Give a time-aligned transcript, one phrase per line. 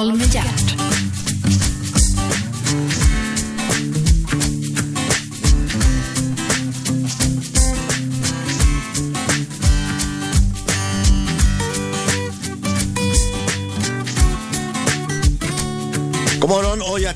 [0.00, 0.99] Samtal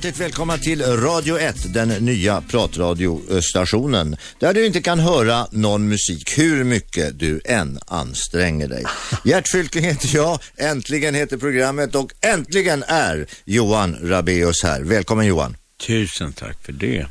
[0.04, 4.16] hjärtligt välkomna till Radio 1, den nya pratradiostationen.
[4.38, 8.84] Där du inte kan höra någon musik hur mycket du än anstränger dig.
[9.24, 14.82] Gert Fylking heter jag, äntligen heter programmet och äntligen är Johan Rabeus här.
[14.82, 15.56] Välkommen Johan.
[15.86, 17.06] Tusen tack för det.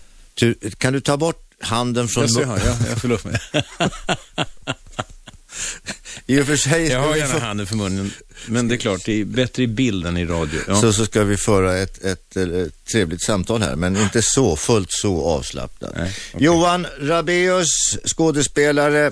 [0.78, 2.24] Kan du ta bort handen från...
[2.24, 2.58] Jag, ser, ja,
[2.90, 3.40] jag, förlåt mig.
[6.26, 6.88] I och för sig...
[6.88, 8.12] Jag har gärna handen för munnen,
[8.46, 10.62] men det är klart, det är bättre i bild än i radio.
[10.68, 10.82] Ja.
[10.82, 14.92] Så, så ska vi föra ett, ett, ett, trevligt samtal här, men inte så, fullt
[14.92, 15.96] så avslappnat.
[15.96, 16.46] Nej, okej.
[16.46, 17.70] Johan Rabeus,
[18.06, 19.12] skådespelare,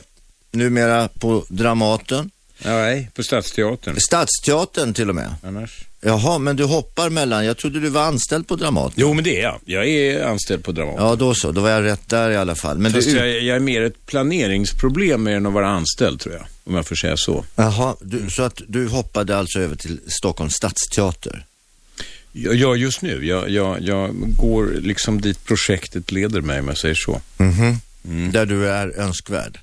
[0.51, 2.31] numera på Dramaten.
[2.57, 3.99] Nej, på Stadsteatern.
[3.99, 5.35] Stadsteatern till och med.
[5.43, 5.83] Annars?
[6.01, 7.45] Jaha, men du hoppar mellan.
[7.45, 8.93] Jag trodde du var anställd på Dramaten.
[8.95, 9.59] Jo, men det är jag.
[9.65, 11.05] Jag är anställd på Dramaten.
[11.05, 11.51] Ja, då så.
[11.51, 12.77] Då var jag rätt där i alla fall.
[12.77, 13.17] Men Fast du...
[13.17, 16.45] jag, jag är mer ett planeringsproblem mer än att vara anställd, tror jag.
[16.63, 17.45] Om jag får säga så.
[17.55, 21.45] Jaha, du, så att du hoppade alltså över till Stockholms stadsteater?
[22.31, 23.25] Ja, just nu.
[23.25, 27.21] Jag, jag, jag går liksom dit projektet leder mig, om jag säger så.
[27.37, 27.77] Mhm.
[28.05, 28.31] Mm.
[28.31, 29.59] Där du är önskvärd.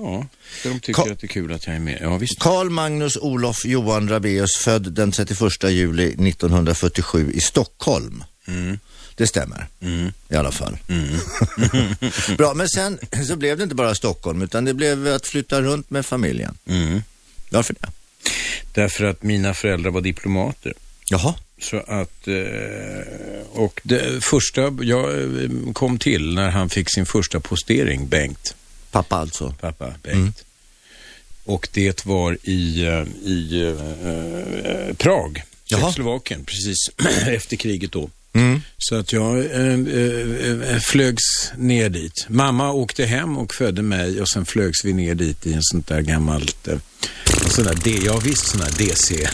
[0.00, 0.26] Ja,
[0.62, 1.98] de tycker Ka- att det är kul att jag är med.
[2.02, 2.38] Ja, visst.
[2.38, 8.24] Karl Magnus Olof Johan Rabeus, född den 31 juli 1947 i Stockholm.
[8.48, 8.78] Mm.
[9.14, 10.12] Det stämmer, Mm.
[10.28, 10.76] i alla fall.
[10.88, 11.16] Mm.
[12.36, 15.90] Bra, men sen så blev det inte bara Stockholm, utan det blev att flytta runt
[15.90, 16.58] med familjen.
[16.66, 17.02] Mm.
[17.50, 17.88] Varför det?
[18.72, 20.72] Därför att mina föräldrar var diplomater.
[21.10, 21.34] Jaha.
[21.60, 27.40] Så att, eh, och det första jag eh, kom till när han fick sin första
[27.40, 28.54] postering, Bengt,
[28.90, 29.54] Pappa alltså.
[29.60, 30.14] pappa Bengt.
[30.14, 30.32] Mm.
[31.44, 35.42] Och det var i, eh, i eh, eh, Prag.
[35.64, 36.76] Tjeckoslovakien, precis
[37.26, 38.10] efter kriget då.
[38.32, 38.62] Mm.
[38.78, 39.72] Så att jag eh,
[40.72, 42.26] eh, flögs ner dit.
[42.28, 45.86] Mamma åkte hem och födde mig och sen flögs vi ner dit i en sånt
[45.86, 46.78] där gammalt, eh,
[47.50, 49.30] sån där, D, ja visst sån där DC.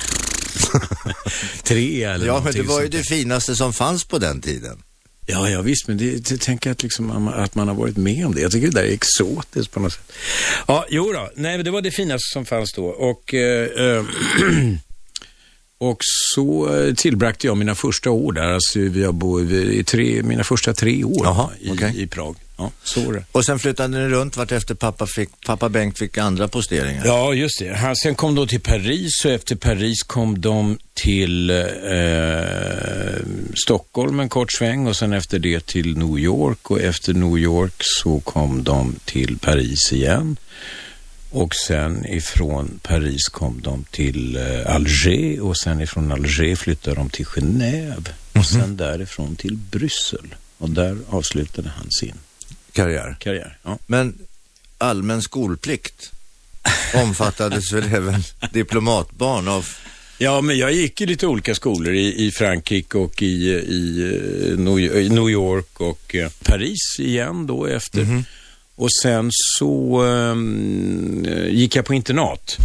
[1.62, 4.82] 3 eller Ja, men det var ju det finaste som fanns på den tiden.
[5.26, 8.26] Ja, ja visst, men det, det tänker jag att, liksom, att man har varit med
[8.26, 8.40] om det.
[8.40, 10.12] Jag tycker det där är exotiskt på något sätt.
[10.66, 11.30] Ja, jo då.
[11.34, 12.86] Nej, men det var det finaste som fanns då.
[12.86, 14.04] Och, eh, eh
[15.78, 15.98] och
[16.34, 18.52] så eh, tillbragte jag mina första år där.
[18.52, 22.02] Alltså, vi har bo, vi, i tre, mina första tre år Jaha, i, okej.
[22.02, 22.36] i Prag.
[22.56, 23.24] Ja, så var det.
[23.32, 27.06] Och sen flyttade ni runt vart efter pappa, fick, pappa Bengt fick andra posteringar.
[27.06, 27.74] Ja, just det.
[27.74, 31.56] Han, sen kom de till Paris och efter Paris kom de till eh,
[33.64, 37.74] Stockholm en kort sväng och sen efter det till New York och efter New York
[37.78, 40.36] så kom de till Paris igen.
[41.34, 47.10] Och sen ifrån Paris kom de till eh, Alger och sen ifrån Alger flyttade de
[47.10, 50.34] till Genève och sen därifrån till Bryssel.
[50.58, 52.14] Och där avslutade han sin
[52.72, 53.16] Karriär.
[53.20, 53.58] karriär.
[53.62, 53.78] Ja.
[53.86, 54.18] Men
[54.78, 56.12] allmän skolplikt
[56.94, 59.68] omfattades väl även diplomatbarn av...
[60.18, 64.00] Ja, men jag gick i lite olika skolor i, i Frankrike och i, i,
[64.50, 64.58] eh,
[65.10, 68.24] New, York och eh, Paris igen då efter.
[68.76, 70.04] Och sen så
[71.26, 72.56] eh, gick jag på internat.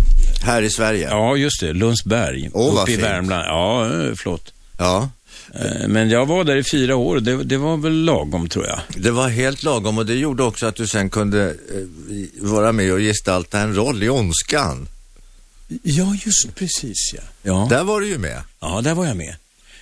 [0.43, 1.07] Här i Sverige?
[1.09, 1.73] Ja, just det.
[1.73, 2.49] Lundsberg.
[2.53, 3.07] Åh, uppe i fint.
[3.07, 3.43] Värmland.
[3.47, 4.53] Ja, eh, flott.
[4.77, 5.09] Ja.
[5.53, 8.79] Eh, Men jag var där i fyra år det, det var väl lagom tror jag.
[8.97, 11.55] Det var helt lagom och det gjorde också att du sen kunde
[12.41, 14.87] vara med och gestalta en roll i Ondskan.
[15.83, 17.21] Ja, just precis ja.
[17.43, 19.35] Ja, Där var du ju med ja, där var jag med.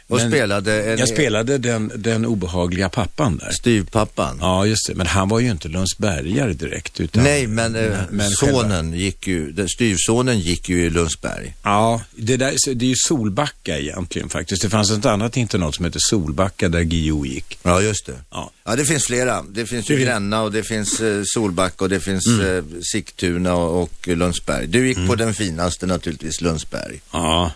[0.08, 3.52] Och Men spelade en, Jag spelade den, den obehagliga pappan där.
[3.52, 4.38] styvpappan.
[4.42, 4.96] Ja, just det.
[4.96, 7.00] Men han var ju inte Lundsbergare direkt.
[7.00, 11.56] Utan, Nej, men, eh, men sonen gick ju, styvsonen gick ju i Lundsberg.
[11.64, 14.62] Ja, det, där, det är ju Solbacka egentligen faktiskt.
[14.62, 17.58] Det fanns ett annat internat som heter Solbacka där Guillou gick.
[17.64, 18.16] Ja, just det.
[18.32, 18.52] Ja.
[18.66, 19.42] Ja, det finns flera.
[19.50, 22.58] Det finns ju Gränna och det finns eh, Solbacka och det finns Mm.
[22.58, 24.68] eh, Sigtuna och, och Lundsberg.
[24.68, 27.02] Du gick på den finaste naturligtvis, Lundsberg.
[27.12, 27.52] Ja.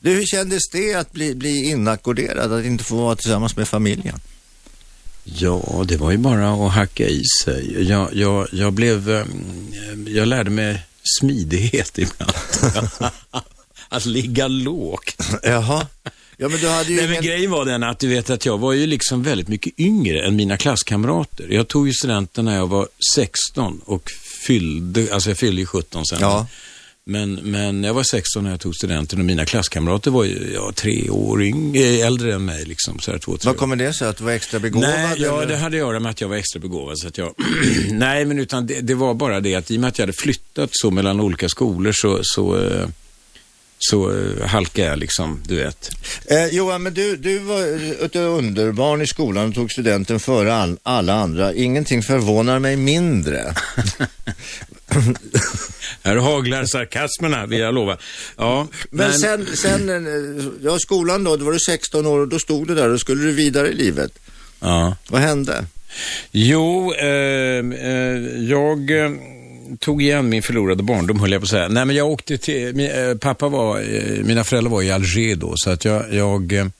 [0.00, 4.20] Du, hur kändes det att bli, bli inackorderad, att inte få vara tillsammans med familjen?
[5.24, 7.88] Ja, det var ju bara att hacka i sig.
[7.88, 9.10] Jag, jag, jag blev...
[9.10, 9.24] eh,
[10.06, 10.82] Jag lärde mig
[11.20, 12.32] smidighet ibland.
[13.88, 15.16] att ligga lågt.
[15.42, 15.86] Jaha.
[16.36, 17.24] Ja, men du hade ju Nej, men ingen...
[17.24, 20.36] grejen var den att du vet att jag var ju liksom väldigt mycket yngre än
[20.36, 21.46] mina klasskamrater.
[21.50, 24.10] Jag tog ju studenten när jag var 16 och
[24.46, 26.18] fyllde, alltså jag fyllde ju 17 sen.
[26.20, 26.46] Ja.
[27.08, 30.72] Men, men jag var 16 när jag tog studenten och mina klasskamrater var ju ja,
[30.74, 32.64] tre år yngre, äldre än mig.
[32.64, 34.08] Liksom, så här, två, Vad kommer det sig?
[34.08, 34.90] Att du var extra begåvad?
[34.90, 36.98] Nej, ja, det hade att göra med att jag var extra begåvad.
[36.98, 37.34] Så att jag...
[37.90, 40.18] Nej, men utan det, det var bara det att i och med att jag hade
[40.18, 42.88] flyttat så mellan olika skolor så, så, eh,
[43.78, 45.90] så eh, halkade jag liksom, du vet.
[46.24, 47.62] Eh, Johan, men du, du var
[48.04, 51.54] ett underbarn i skolan och tog studenten före all, alla andra.
[51.54, 53.54] Ingenting förvånar mig mindre.
[56.02, 57.98] Här haglar sarkasmerna, vill jag lova.
[58.36, 62.28] Ja, men, men sen, sen, eh, ja skolan då, då var du 16 år och
[62.28, 64.18] då stod du där och skulle du vidare i livet.
[64.60, 64.96] Ja.
[65.08, 65.64] Vad hände?
[66.30, 68.16] Jo, eh, eh,
[68.50, 69.10] jag eh,
[69.78, 71.68] tog igen min förlorade barndom, höll jag på att säga.
[71.68, 75.36] Nej, men jag åkte till, min, eh, pappa var, eh, mina föräldrar var i Alger
[75.36, 76.70] då, så att jag, jag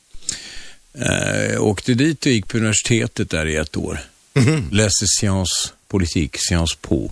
[1.59, 4.01] åkte dit och gick på universitetet där i ett år.
[4.35, 4.75] Mm -hmm.
[4.75, 7.11] Läste science politik, science po.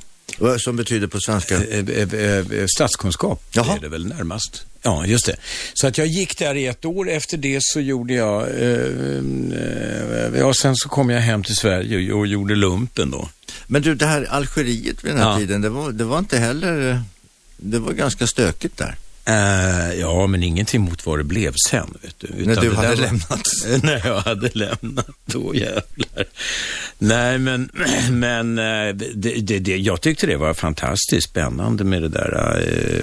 [0.59, 1.61] Som betyder på svenska?
[2.77, 3.77] Statskunskap Jaha.
[3.77, 4.67] är det väl närmast.
[4.83, 5.37] Ja, just det.
[5.75, 7.11] Så att jag gick där i ett år.
[7.11, 12.27] Efter det så gjorde jag, eh, ja sen så kom jag hem till Sverige och
[12.27, 13.29] gjorde lumpen då.
[13.67, 15.39] Men du, det här Algeriet vid den här ja.
[15.39, 17.03] tiden, det var, det var inte heller,
[17.57, 18.97] det var ganska stökigt där.
[19.29, 21.95] Uh, ja, men ingenting mot vad det blev sen.
[22.03, 22.27] Vet du.
[22.27, 22.97] Utan när du hade var...
[22.97, 23.43] lämnat?
[23.83, 26.25] när jag hade lämnat, då jävlar.
[26.99, 27.71] Nej, men,
[28.11, 33.03] men eh, det, det, det, jag tyckte det var fantastiskt spännande med det där, uh,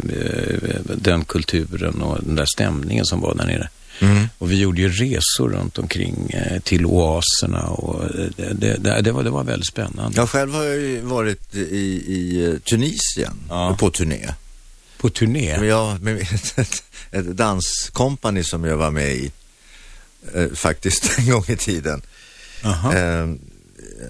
[0.96, 3.70] den kulturen och den där stämningen som var där nere.
[4.02, 4.30] Mm.
[4.38, 8.04] Och vi gjorde ju resor runt omkring eh, till oaserna och
[8.38, 10.18] det, det, det, var, det var väldigt spännande.
[10.18, 13.78] Jag själv har ju varit i, i Tunisien ja.
[13.80, 14.28] på turné.
[15.02, 15.66] På turné?
[15.66, 16.22] Ja, med
[16.56, 19.32] ett, ett danskompani som jag var med i
[20.34, 22.02] eh, faktiskt en gång i tiden.
[22.94, 23.28] Eh,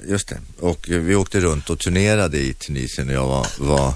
[0.07, 0.37] just det.
[0.59, 3.93] Och vi åkte runt och turnerade i Tunisien och jag var, var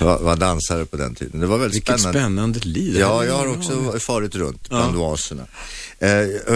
[0.00, 1.40] var, var dansare på den tiden.
[1.40, 2.20] Det var väldigt Vilket spännande.
[2.20, 2.96] spännande liv.
[3.00, 5.00] Ja, jag har också farit runt bland ja.
[5.00, 5.46] oaserna.
[5.98, 6.08] Eh,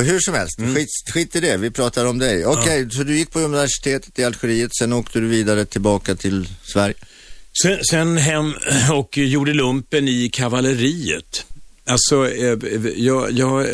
[0.03, 0.75] hur som helst, mm.
[0.75, 2.47] skit, skit i det, vi pratar om dig.
[2.47, 2.91] Okej, okay, ja.
[2.91, 6.95] så du gick på universitetet i Algeriet, sen åkte du vidare tillbaka till Sverige?
[7.63, 8.55] Sen, sen hem
[8.93, 11.47] och gjorde lumpen i kavalleriet.
[11.89, 12.59] Alltså, eh,
[12.97, 13.67] jag, jag,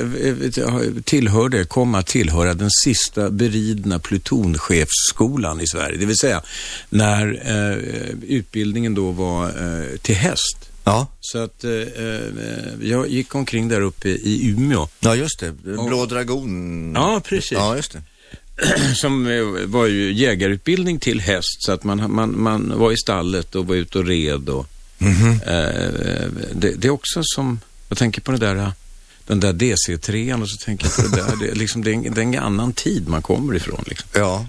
[0.57, 5.99] jag tillhörde, kom att tillhöra den sista beridna plutonchefsskolan i Sverige.
[5.99, 6.43] Det vill säga
[6.91, 7.77] när eh,
[8.29, 10.71] utbildningen då var eh, till häst.
[10.85, 11.07] Ja.
[11.21, 12.21] Så att eh, eh
[12.83, 14.89] jag gick omkring där uppe i Umeå.
[15.01, 15.53] Ja, just det.
[15.53, 16.93] Blå och, dragon.
[16.95, 17.53] Ja, precis.
[17.53, 18.03] Ja, just det.
[18.97, 19.25] som
[19.67, 23.75] var ju jägarutbildning till häst så att man, man, man var i stallet och var
[23.75, 24.67] ute och red och
[24.99, 25.33] mm -hmm.
[25.33, 28.73] eh, det, det, är också som jag tänker på det där,
[29.27, 31.47] den där DC3 och så tänker jag på det där.
[31.47, 33.85] Det liksom, det är, en, det är en annan tid man kommer ifrån.
[33.87, 34.09] Liksom.
[34.15, 34.47] Ja.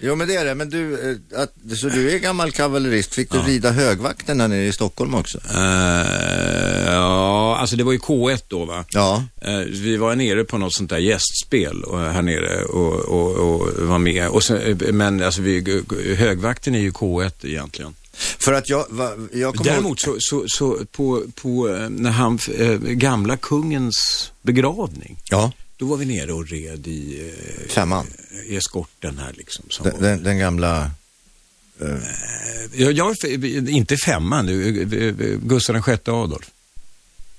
[0.00, 0.54] Jo, men det är det.
[0.54, 3.14] Men du, eh, att, så du är gammal kavallerist.
[3.14, 3.44] Fick du ja.
[3.46, 5.38] rida högvakten där nere i Stockholm också?
[5.38, 5.60] Uh,
[6.86, 7.23] ja,
[7.64, 8.84] alltså det var ju K1 då va?
[8.90, 9.24] Ja.
[9.48, 13.86] Uh, vi var nere på något sånt där gästspel och, här nere och, och, och
[13.88, 14.28] var med.
[14.28, 15.84] Och sen, men alltså vi,
[16.18, 17.94] högvakten är ju K1 egentligen.
[18.16, 18.86] För att jag,
[19.32, 22.38] jag Däremot så, så, så, på, på eh, när han,
[22.80, 25.18] gamla kungens begravning.
[25.30, 25.52] Ja.
[25.76, 27.32] Då var vi nere och red i,
[27.68, 28.06] Femman.
[28.46, 29.64] i eskorten här liksom.
[29.82, 30.90] Den, den, den, gamla...
[32.72, 33.16] Jag, jag,
[33.68, 34.46] inte femman,
[35.42, 36.50] Gustav VI Adolf.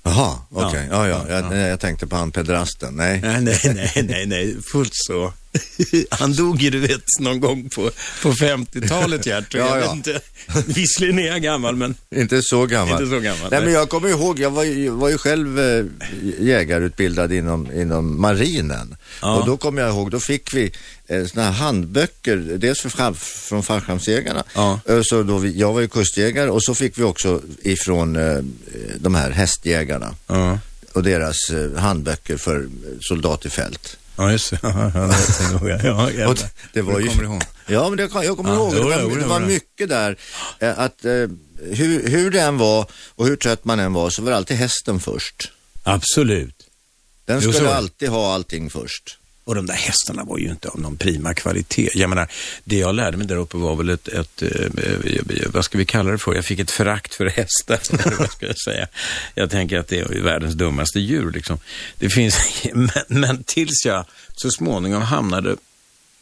[0.06, 0.68] Jaha, okej.
[0.68, 0.88] Okay.
[0.92, 1.56] Ja, ja, ja.
[1.56, 2.94] Jag, jag, tänkte på han pedrasten.
[2.96, 3.22] Nej.
[3.22, 5.34] nej, nej, nej, nej, fullt så.
[6.10, 7.92] Han dog ju, du vet, någon gång på,
[8.22, 9.54] på 50-talet, Gert.
[9.54, 9.94] ja, ja.
[9.94, 10.22] Inte,
[10.66, 11.96] visserligen är jag gammal, men...
[12.16, 13.02] Inte så gammal.
[13.02, 13.52] Inte så gammal.
[13.52, 15.86] Nej, men jag kommer ihåg, jag var ju, var ju själv äh,
[16.40, 18.96] jägarutbildad inom, inom marinen.
[19.22, 19.36] Ja.
[19.36, 20.72] Och då kommer jag ihåg, då fick vi
[21.08, 24.44] eh, såna här handböcker, dels för, från fallskärmsjägarna.
[24.56, 24.80] Ja.
[24.86, 28.40] Eh, så då vi, jag var ju kustjägare och så fick vi också ifrån eh,
[29.00, 30.16] de här hästjägarna.
[30.28, 30.60] Ja.
[30.94, 32.70] Och deras eh, handböcker för
[33.02, 33.98] soldat i fält.
[34.18, 34.60] Ja, just det.
[35.84, 36.36] Ja, ja,
[36.74, 37.06] det var ju...
[37.06, 37.44] ihåg.
[37.68, 38.74] Ja, men det, jag kommer ja, ihåg.
[38.74, 40.18] Det var, det var mycket där.
[40.60, 41.12] Eh, att eh,
[41.62, 44.58] hur, hur det än var och hur trött man än var så var det alltid
[44.58, 45.52] hästen först.
[45.84, 46.68] Absolut.
[47.26, 49.18] Den skulle alltid ha allting först.
[49.46, 51.90] Och de där hästarna var ju inte av någon prima kvalitet.
[51.94, 52.32] Jag menar,
[52.64, 56.12] det jag lärde mig där uppe var väl ett, ett eh, vad ska vi kalla
[56.12, 56.34] det för?
[56.34, 57.80] Jag fick ett förakt för hästar,
[58.20, 58.88] vad ska jag säga.
[59.36, 61.60] Jag tänker att det är världens dummaste djur liksom.
[62.00, 62.38] Det finns,
[62.74, 65.56] men, men tills jag så småningom hamnade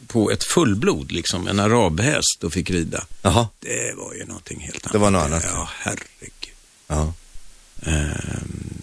[0.08, 3.06] på ett fullblod, liksom en arabhäst och fick rida.
[3.22, 3.48] Jaha.
[3.60, 4.94] Det var ju någonting helt annat.
[4.94, 5.44] Det var något annat?
[5.53, 6.56] Ja, herregud.
[6.88, 7.13] Ja.
[7.88, 8.13] Uh,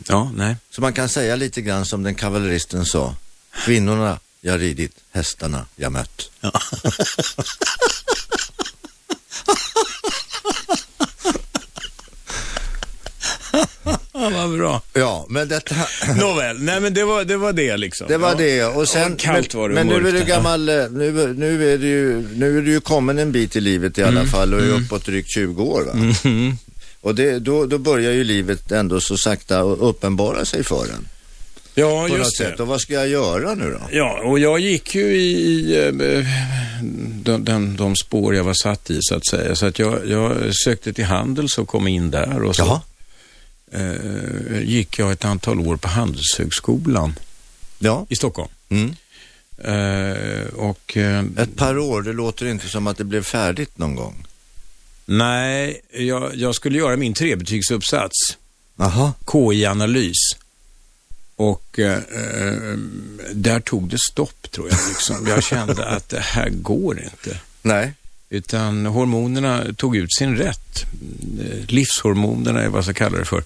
[0.08, 0.56] ja, nej.
[0.70, 3.14] Så man kan säga lite grann som den kavalleristen sa.
[3.64, 6.30] Kvinnorna jag ridit, hästarna jag mött.
[6.40, 6.52] Ja.
[14.30, 14.82] Vad bra.
[14.92, 15.74] Ja, men detta...
[16.16, 18.06] Nåväl, nej men det var det, var det liksom.
[18.08, 18.34] Det var ja.
[18.34, 19.12] det och sen...
[19.12, 21.86] Och kallt var det Men, men nu är du gammal, eh, nu, nu, är du
[21.86, 24.26] ju, nu är du ju kommen en bit i livet i alla mm.
[24.26, 24.84] fall och är mm.
[24.84, 25.92] uppåt drygt 20 år va?
[26.24, 26.56] Mm.
[27.00, 31.08] Och det, då, då börjar ju livet ändå så sakta uppenbara sig för en.
[31.74, 32.60] Ja, På just det.
[32.60, 33.80] Och vad ska jag göra nu då?
[33.92, 35.92] Ja, och jag gick ju i, eh,
[37.22, 39.56] de, de, de spår jag var satt i så att säga.
[39.56, 42.80] Så att jag, jag sökte till Handels och kom in där och så Jaha.
[43.82, 47.14] eh, gick jag ett antal år på Handelshögskolan
[47.78, 48.06] Ja.
[48.08, 48.50] i Stockholm.
[48.68, 48.94] Mm.
[49.64, 53.94] Eh, och eh, Ett par år, det låter inte som att det blev färdigt någon
[53.94, 54.26] gång.
[55.06, 58.16] nej, jag, jag skulle göra min trebetygsuppsats.
[59.32, 60.16] KI-analys.
[61.40, 62.76] Och eh, eh,
[63.32, 64.78] där tog det stopp tror jag.
[64.88, 65.26] Liksom.
[65.26, 67.40] Jag kände att det här går inte.
[67.62, 67.92] Nej.
[68.30, 70.84] Utan hormonerna tog ut sin rätt.
[71.68, 73.42] Livshormonerna är vad jag ska kalla det för.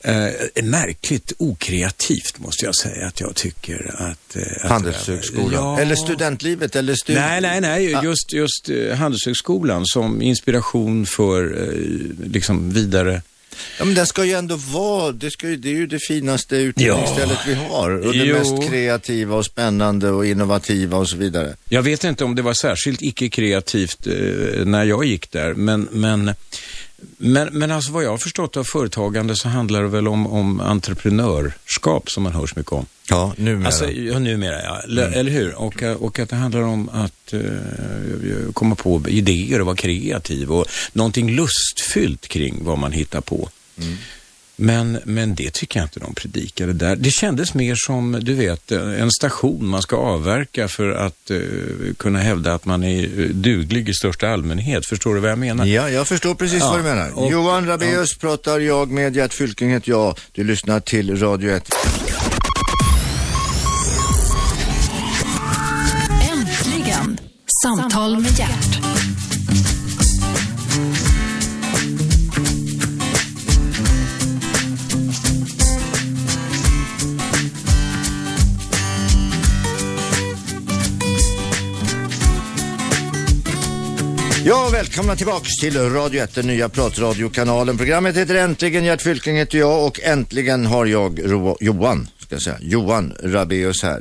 [0.00, 4.36] Eh, märkligt okreativt måste jag säga att jag tycker att...
[4.36, 5.52] Eh, Handelshögskolan.
[5.52, 5.80] Ja.
[5.80, 7.94] Eller studentlivet eller studi- Nej, nej, nej.
[7.94, 8.02] Ah.
[8.04, 13.22] Just, just eh, Handelshögskolan som inspiration för eh, liksom vidare...
[13.78, 16.56] Ja, men den ska ju ändå vara, det, ska ju, det är ju det finaste
[16.56, 17.90] utbildningsstället vi har.
[17.90, 18.36] Och det Jo.
[18.36, 21.56] mest kreativa och spännande och innovativa och så vidare.
[21.68, 24.12] Jag vet inte om det var särskilt icke-kreativt eh,
[24.64, 26.34] när jag gick där, men, men,
[27.18, 30.60] men, men alltså vad jag har förstått av företagande så handlar det väl om, om
[30.60, 32.86] entreprenörskap som man hör så mycket om.
[33.08, 33.66] Ja, numera.
[33.66, 34.80] Alltså, ja, numera, ja.
[34.84, 35.18] Eller, Mm.
[35.20, 35.54] eller hur?
[35.54, 40.66] Och, och att det handlar om att eh, komma på idéer och vara kreativ och
[40.92, 43.48] någonting lustfyllt kring vad man hittar på.
[43.78, 43.96] Mm.
[44.62, 46.96] Men, men det tycker jag inte de predikade där.
[46.96, 51.38] Det kändes mer som, du vet, en station man ska avverka för att eh,
[51.96, 54.86] kunna hävda att man är eh, duglig i största allmänhet.
[54.86, 55.66] Förstår du vad jag menar?
[55.66, 57.10] Ja, jag förstår precis Ja, vad du menar.
[57.18, 60.18] och- Johan Rabaeus pratar jag med, Gert Fylking heter jag.
[60.32, 61.68] Du lyssnar till Radio 1.
[66.32, 67.18] Äntligen!
[67.64, 68.99] Samtal med hjärt.
[84.44, 87.76] Ja, välkomna tillbaks till Radio 1, den nya pratradiokanalen.
[87.78, 92.42] Programmet heter Äntligen, Gert Fylking heter jag och äntligen har jag Ro- Johan, ska jag
[92.42, 94.00] säga, Johan Rabaeus här.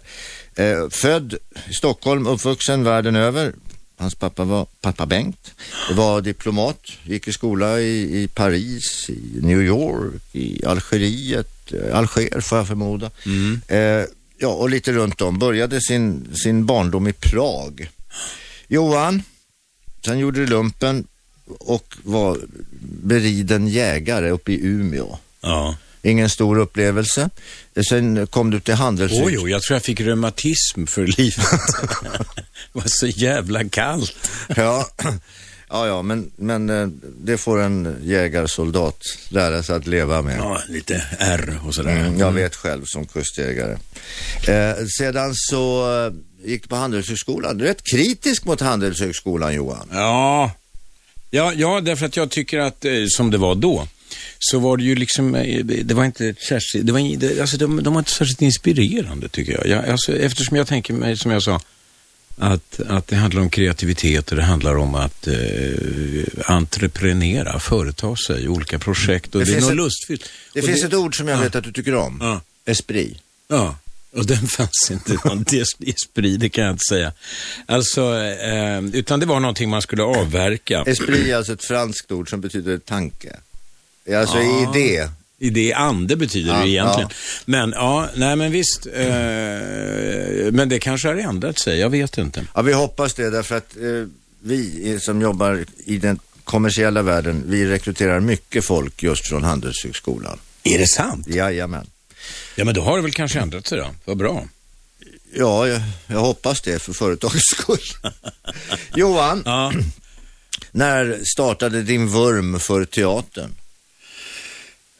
[0.55, 1.33] Eh, född
[1.69, 3.53] i Stockholm, uppvuxen världen över.
[3.97, 5.51] Hans pappa var pappa Bengt,
[5.95, 12.41] var diplomat, gick i skola i, i Paris, i New York, i Algeriet, eh, Alger
[12.41, 13.11] får jag förmoda.
[13.67, 14.05] Eh,
[14.37, 15.39] ja, och lite runt om.
[15.39, 17.89] Började sin, sin barndom i Prag.
[18.67, 19.23] Johan,
[20.05, 21.07] Sen gjorde du lumpen
[21.45, 22.37] och var
[22.81, 25.17] beriden jägare uppe i Umeå.
[25.41, 25.75] Ja.
[26.01, 27.29] Ingen stor upplevelse.
[27.89, 29.19] Sen kom du till Handelshus.
[29.23, 31.37] Oj, oj, jag tror jag fick reumatism för livet.
[32.73, 34.29] det var så jävla kallt.
[34.55, 34.87] Ja,
[35.69, 36.87] ja, ja men, men eh,
[37.21, 40.37] det får en jägarsoldat lära sig att leva med.
[40.37, 41.91] Ja, lite R och sådär.
[41.91, 43.77] Mm, jag vet själv som kustjägare.
[44.47, 46.13] Eh, sedan så eh,
[46.49, 47.57] gick du på Handelshögskolan.
[47.57, 49.89] Du är rätt kritisk mot Handelshögskolan Johan.
[49.91, 50.51] Ja.
[51.31, 53.87] Ja, ja, därför att jag tycker att, eh, som det var då,
[54.39, 57.83] så var det ju liksom, eh, det var inte särskilt, det var, det, alltså de,
[57.83, 59.67] de var inte särskilt inspirerande tycker jag.
[59.67, 61.61] jag alltså, eftersom jag tänker mig, som jag sa,
[62.37, 65.33] att, att det handlar om kreativitet och det handlar om att eh,
[66.45, 70.29] entreprenera, företa sig olika projekt och Det det, är finns något ett- lustfyllt.
[70.53, 71.41] Det Och finns ett ord som jag ja.
[71.43, 72.17] vet att du tycker om.
[72.21, 72.41] Ja.
[72.65, 73.17] Esprit.
[73.47, 73.77] Ja,
[74.13, 75.17] och den fanns inte
[75.87, 77.13] esprit, det kan jag inte säga.
[77.65, 80.83] Alltså, eh, utan det var någonting man skulle avverka.
[80.87, 83.35] Esprit är alltså ett franskt ord som betyder tanke.
[84.15, 84.75] Alltså Ja.
[84.75, 85.09] idé.
[85.41, 87.09] Idé, ande betyder Ja, det egentligen.
[87.11, 87.15] ja.
[87.45, 88.85] Men ja, nej men visst.
[88.93, 92.45] Eh, men det kanske har ändrat sig, jag vet inte.
[92.55, 93.83] Ja, vi hoppas det därför att eh,
[94.41, 100.39] vi som jobbar i den kommersiella världen, vi rekryterar mycket folk just från Handelshögskolan.
[100.63, 101.27] Är det sant?
[101.27, 101.87] Jajamän.
[102.55, 103.87] Ja, men då har det väl kanske ändrat sig då.
[104.05, 104.43] Vad bra.
[105.33, 107.79] Ja, jag, jag hoppas det för företagets skull.
[108.95, 109.73] Johan, Ja.
[110.71, 113.55] när startade din vurm för teatern?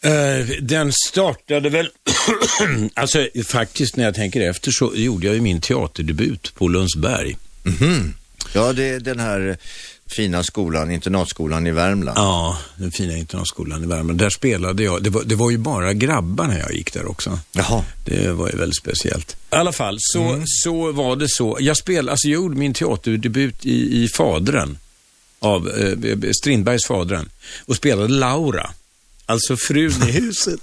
[0.01, 1.89] Eh, den startade väl,
[2.94, 7.38] alltså faktiskt när jag tänker efter så gjorde jag ju min teaterdebut på Lundsberg.
[8.53, 9.58] Ja, det är den här
[10.08, 12.18] fina skolan, internatskolan i Värmland.
[12.18, 14.20] Ja, den fina internatskolan i Värmland.
[14.20, 15.03] Där spelade jag.
[15.03, 17.39] Det var, det var ju bara grabbar när jag gick där också.
[17.51, 17.84] Jaha.
[18.06, 19.32] Det var ju väldigt speciellt.
[19.51, 20.44] I alla fall, så, Mm.
[20.48, 21.58] så var det så.
[21.60, 24.77] Jag spelade, alltså jag gjorde min teaterdebut i, i Fadren.
[25.39, 27.29] Av eh, Strindbergs Fadren.
[27.65, 28.70] Och spelade Laura.
[29.30, 30.60] Alltså frun i huset.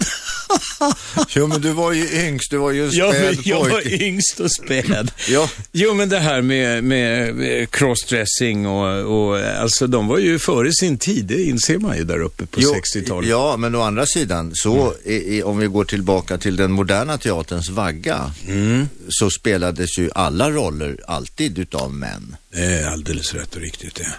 [1.29, 4.05] jo, men du var ju yngst, du var ju Ja, späd men jag var pojke.
[4.05, 5.11] yngst och späd.
[5.29, 5.51] Ja.
[5.73, 10.73] Jo, men det här med, med, med crossdressing och, och alltså de var ju före
[10.73, 13.31] sin tid, det inser man ju där uppe på Jo, 60-talet.
[13.31, 14.95] Ja, men å andra sidan, så Mm.
[15.05, 18.89] i, i, om vi går tillbaka till den moderna teaterns vagga, Mm.
[19.09, 22.37] så spelades ju alla roller alltid utav män.
[22.53, 24.03] Det är alldeles rätt och riktigt det.
[24.05, 24.11] Ja,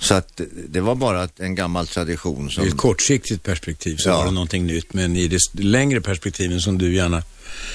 [0.00, 2.66] så att det- var bara en gammal tradition I som...
[2.66, 4.16] ett kortsiktigt perspektiv så Ja.
[4.16, 7.22] var det någonting nytt, men i det längre perspektiven som du gärna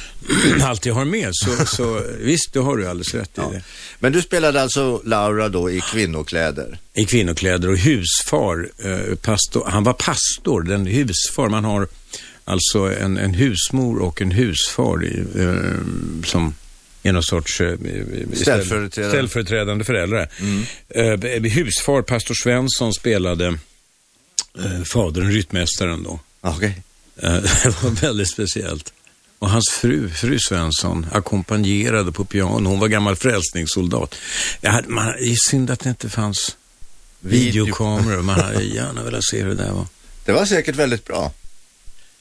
[0.63, 3.63] alltid har med, så, så visst, då har du alldeles rätt i det.
[3.99, 6.77] Men du spelade alltså Laura då i kvinnokläder?
[6.93, 11.87] I kvinnokläder och husfar, eh, pastor, han var pastor, den husfar, man har
[12.45, 16.53] alltså en, en husmor och en husfar i, eh, som
[17.05, 17.77] är någon sorts eh,
[18.33, 19.11] Ställföreträdare.
[19.11, 20.29] ställföreträdande föräldrar.
[20.89, 23.47] Eh, husfar, pastor Svensson, spelade
[24.59, 26.19] eh, fadern, ryttmästaren då.
[26.41, 26.81] Okej.
[27.17, 27.33] Eh,
[27.63, 28.93] Det var väldigt speciellt.
[29.39, 32.69] Och hans fru, fru Svensson, ackompanjerade på piano.
[32.69, 34.15] Hon var gammal frälsningssoldat.
[34.61, 36.57] Jag hade, man, det är synd att det inte fanns
[37.19, 37.63] Video.
[37.63, 38.21] videokameror.
[38.21, 39.85] Man hade gärna velat se hur det där var.
[40.25, 41.31] Det var säkert väldigt bra.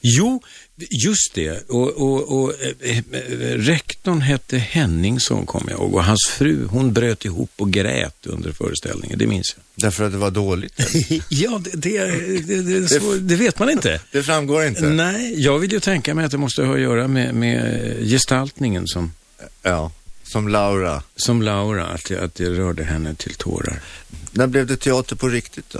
[0.01, 0.41] Jo,
[0.77, 1.69] just det.
[1.69, 3.21] Och, och, och eh, eh,
[3.57, 5.93] rektorn hette Henningsson, kommer jag ihåg.
[5.95, 9.17] Och hans fru, hon bröt ihop och grät under föreställningen.
[9.19, 9.63] Det minns jag.
[9.87, 10.73] Därför att det var dåligt.
[11.29, 12.05] ja, det,
[12.39, 14.01] det, det, så, det vet man inte.
[14.11, 14.81] Det framgår inte.
[14.89, 18.87] Nej, jag vill ju tänka mig att det måste ha att göra med, med gestaltningen
[18.87, 19.13] som,
[19.63, 19.91] Ja,
[20.23, 21.03] som Laura.
[21.15, 23.81] som Laura, att, det- att det rörde henne till tårar.
[24.31, 25.79] När blev det teater på riktigt då?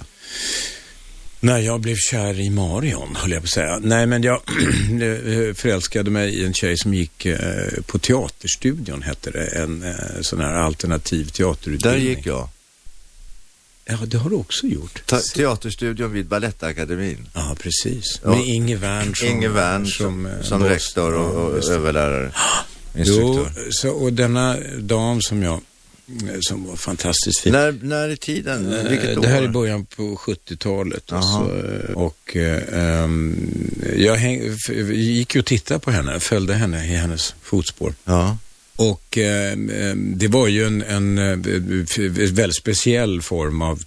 [1.46, 3.80] När jag blev kär i Marion, höll jag på att säga.
[3.82, 7.40] Nej, men jag eh, förälskade mig i en tjej som gick eh,
[7.86, 9.46] på Teaterstudion, hette det.
[9.46, 12.04] En eh, sån här alternativ Där teaterutbildning.
[12.04, 12.50] gick jag.
[13.86, 15.04] Ja, det har du också gjort.
[15.06, 17.30] Ta teaterstudion vid Balettakademin.
[17.34, 18.20] Ja, precis.
[18.24, 18.30] Ja.
[18.30, 20.70] Med Inge Wern som, Inge Wern som, som boss.
[20.70, 22.32] rektor och, och överlärare.
[22.94, 25.62] Jo, så, och denna dam som jag,
[26.42, 27.52] som var fantastiskt fin.
[27.52, 28.74] När, när i tiden?
[28.74, 29.22] Eh, Vilket år?
[29.22, 31.04] Det här är början på 70-talet.
[31.08, 31.18] Jaha.
[31.20, 33.36] Alltså, och ehm,
[33.98, 34.42] jag häng,
[34.94, 37.94] gick och tittade på henne, följde henne i hennes fotspår.
[38.06, 38.38] Ja.
[38.78, 39.58] Och eh,
[39.96, 41.18] det var ju en, en
[41.90, 41.98] f-
[42.32, 43.84] väldigt speciell form av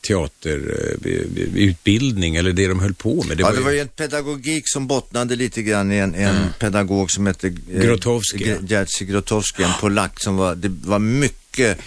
[0.98, 3.36] teaterutbildning, eller det de höll på med.
[3.36, 6.14] Det ja, var det ju- var ju en pedagogik som bottnade lite grann i en,
[6.14, 7.52] en pedagog som hette eh,
[7.82, 8.54] Grotowski.
[8.68, 11.78] Jerzy Grotowski, en polack som var, det var mycket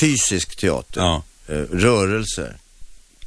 [0.00, 1.00] fysisk teater.
[1.00, 1.22] Ja.
[1.48, 2.56] Eh, rörelser.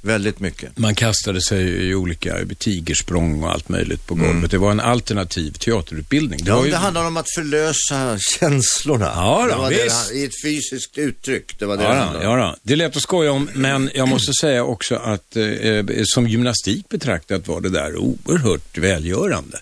[0.02, 0.78] Väldigt mycket.
[0.78, 4.52] Man kastade sig i olika tigersprång och allt möjligt på golvet.
[4.52, 6.40] Det var en alternativ teaterutbildning.
[6.44, 6.72] Det Ja, ju...
[6.72, 9.06] det handlar om att förlösa känslorna.
[9.06, 10.12] Ja då, det var det, visst.
[10.12, 11.60] I ett fysiskt uttryck.
[11.60, 12.56] Det var det det Ja, handlade då, ja då.
[12.64, 16.90] Det är lätt att skoja om, men jag måste säga också att eh, som gymnastik
[16.90, 19.60] betraktat var det där oerhört välgörande.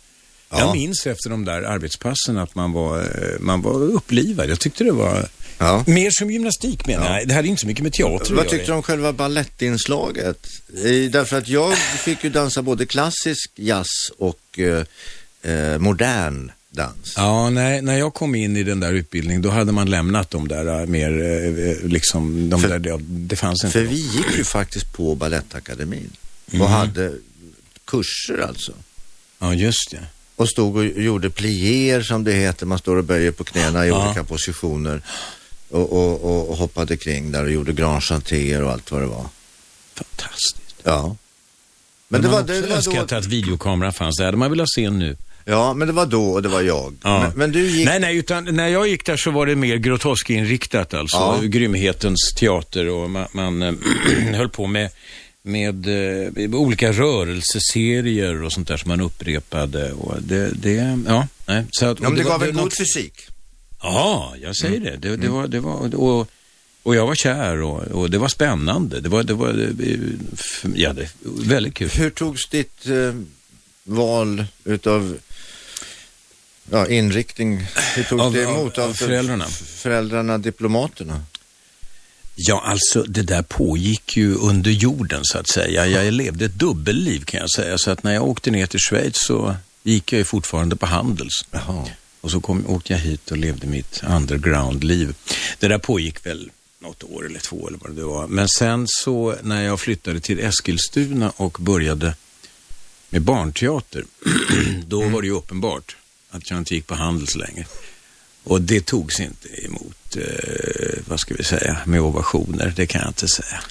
[0.50, 0.60] Ja.
[0.60, 4.50] Jag minns efter de där arbetspassen att man var, eh, man var upplivad.
[4.50, 5.84] Jag tyckte det var Ja.
[5.88, 7.28] mer som gymnastik menar jag.
[7.28, 10.48] Det hade inte så mycket med teater Vad tyckte du om själva ballettinslaget?
[11.12, 13.88] Därför att jag fick ju dansa både klassisk jazz
[14.18, 17.14] och eh, eh, modern dans.
[17.18, 20.48] Ja, nej, när jag kom in i den där utbildningen, då hade man lämnat de
[20.48, 23.72] där eh, mer, eh, liksom, de För- där, det, det fanns inte.
[23.74, 26.10] För vi gick ju faktiskt på Balettakademin
[26.48, 26.68] och Mm.
[26.68, 27.14] hade
[27.86, 28.72] kurser alltså.
[29.40, 30.04] Ja, just det.
[30.36, 33.90] Och stod och gjorde plier som det heter, man står och böjer på knäna i
[33.90, 34.06] Ja.
[34.06, 35.02] olika positioner.
[35.74, 35.92] Och,
[36.24, 39.26] och, och, hoppade kring där och gjorde grand chantéer och allt vad det var.
[39.96, 40.76] Fantastiskt.
[40.84, 41.16] Ja.
[42.08, 44.18] Men det man var, också det var önskat då, att videokameran fanns.
[44.18, 45.18] Det hade man velat se nu.
[45.46, 46.94] ja, men det var då och det var jag.
[47.04, 47.20] Ja.
[47.22, 49.76] Men, men du gick, Nej, nej, utan när jag gick där så var det mer
[49.76, 51.18] Grotowski-inriktat alltså.
[51.18, 51.40] Ja.
[51.44, 53.74] Grymhetens teater och man, man eh,
[54.34, 54.90] höll på med,
[55.44, 55.88] med
[56.38, 59.92] eh, olika rörelseserier och sånt där som man upprepade.
[59.92, 61.66] Och det, det, ja, nej.
[61.72, 63.14] Så att, ja, men det var- gav en var god något- fysik.
[63.84, 64.96] Ja, jag säger det.
[64.98, 66.28] Det, det, var, det var, och,
[66.84, 69.00] och jag var kär och, och det var spännande.
[69.00, 69.98] Det var, det var eh,
[70.76, 71.90] ja, det, väldigt kul.
[71.90, 73.14] Hur togs ditt eh,
[73.84, 75.18] val utav
[76.72, 77.58] ja, inriktning,
[77.96, 79.46] hur togs Av- det av- emot av föräldrarna?
[79.50, 81.24] f- föräldrarna, diplomaterna?
[82.36, 85.88] Ja, alltså det där pågick ju under jorden så att säga.
[85.88, 87.78] Jag levde ett dubbelliv kan jag säga.
[87.78, 91.46] Så att när jag åkte ner till Schweiz så gick jag ju fortfarande på Handels.
[91.52, 91.86] Jaha.
[92.24, 95.16] Och så kom, åkte jag hit och levde mitt underground-liv.
[95.60, 98.28] Det där pågick väl något år eller två eller vad det var.
[98.28, 102.16] Men sen så när jag flyttade till Eskilstuna och började
[103.10, 104.06] med barnteater,
[104.88, 105.96] då var det ju uppenbart
[106.30, 107.66] att jag inte gick på Handels längre.
[108.44, 113.10] Och det togs inte emot, eh, vad ska vi säga, med ovationer, det kan jag
[113.10, 113.64] inte säga.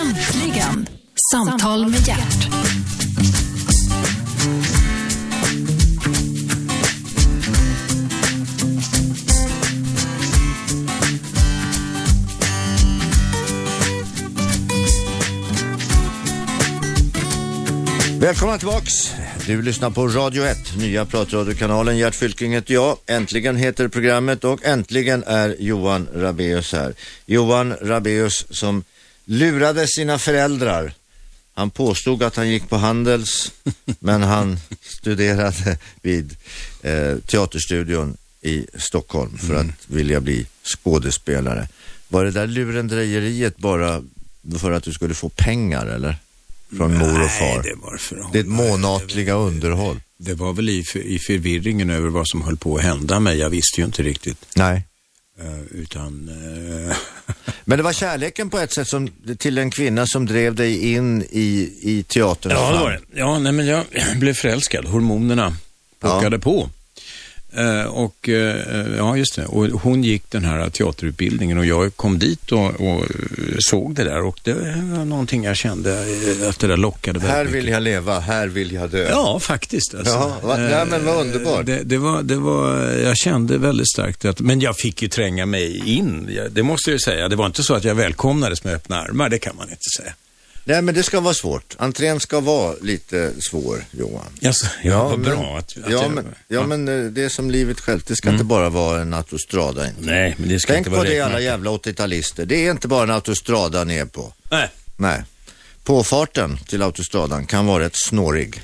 [0.00, 0.88] Äntligen!
[1.32, 2.50] Samtal med hjärt.
[18.20, 18.92] Välkomna tillbaks.
[19.46, 21.98] Du lyssnar på Radio 1, nya pratradiokanalen.
[21.98, 22.98] Gert Fylking heter jag.
[23.06, 26.94] Äntligen heter programmet och äntligen är Johan Rabeus här.
[27.26, 28.84] Johan Rabeus som
[29.24, 30.92] lurade sina föräldrar.
[31.54, 33.52] Han påstod att han gick på Handels,
[33.98, 36.36] men han studerade vid
[36.82, 41.68] eh, Teaterstudion i Stockholm för att vilja bli skådespelare.
[42.08, 44.02] Var det där lurendrejeriet bara
[44.58, 46.16] för att du skulle få pengar eller?
[46.76, 47.46] Från mor och far?
[47.46, 50.00] Nej, det var för Det är ett månatliga underhåll.
[50.18, 53.38] Det var väl i, i förvirringen över vad som höll på att hända mig.
[53.38, 54.46] Jag visste ju inte riktigt.
[54.56, 54.84] Nej.
[55.40, 56.28] eh, utan...
[56.88, 56.96] eh,
[57.64, 61.22] Men det var kärleken på ett sätt som, till en kvinna som drev dig in
[61.22, 63.00] i, i teaterns Ja, det var det.
[63.20, 63.84] Ja, nej, men jag
[64.16, 64.84] blev förälskad.
[64.86, 65.56] Hormonerna
[66.00, 66.70] pockade på.
[67.56, 69.46] Eh, och eh, ja, just det.
[69.46, 73.04] Och hon gick den här teaterutbildningen och jag kom dit och, och
[73.58, 75.90] såg det där och det var någonting jag kände
[76.42, 77.56] eh, att det där lockade väldigt Här mycket.
[77.58, 79.08] vill jag leva, här vill jag dö.
[79.10, 79.94] Ja, faktiskt.
[79.94, 80.12] Alltså.
[80.14, 81.66] Ja, va- ja, men vad underbart.
[81.66, 85.46] Det, det, var, det var, jag kände väldigt starkt att, men jag fick ju tränga
[85.46, 86.38] mig in.
[86.50, 87.28] Det måste jag ju säga.
[87.28, 90.12] Det var inte så att jag välkomnades med öppna armar, det kan man inte säga.
[90.70, 91.74] Nej, men det ska vara svårt.
[91.78, 94.24] Entrén ska vara lite svår, Johan.
[94.40, 97.28] Yes, ja, vad men, bra att, att ja, jag, men, ja, men eh, det är
[97.28, 98.06] som livet självt.
[98.06, 99.88] Det ska inte bara vara en autostrada.
[99.88, 100.00] Inte.
[100.00, 101.44] Nej, men det ska Tänk inte på vara det rätt alla märke.
[101.44, 102.44] jävla 80-talister.
[102.44, 104.32] Det är inte bara en autostrada ni är på.
[104.50, 105.22] Nej, Nej.
[105.84, 108.62] Påfarten till autostradan kan vara rätt snårig.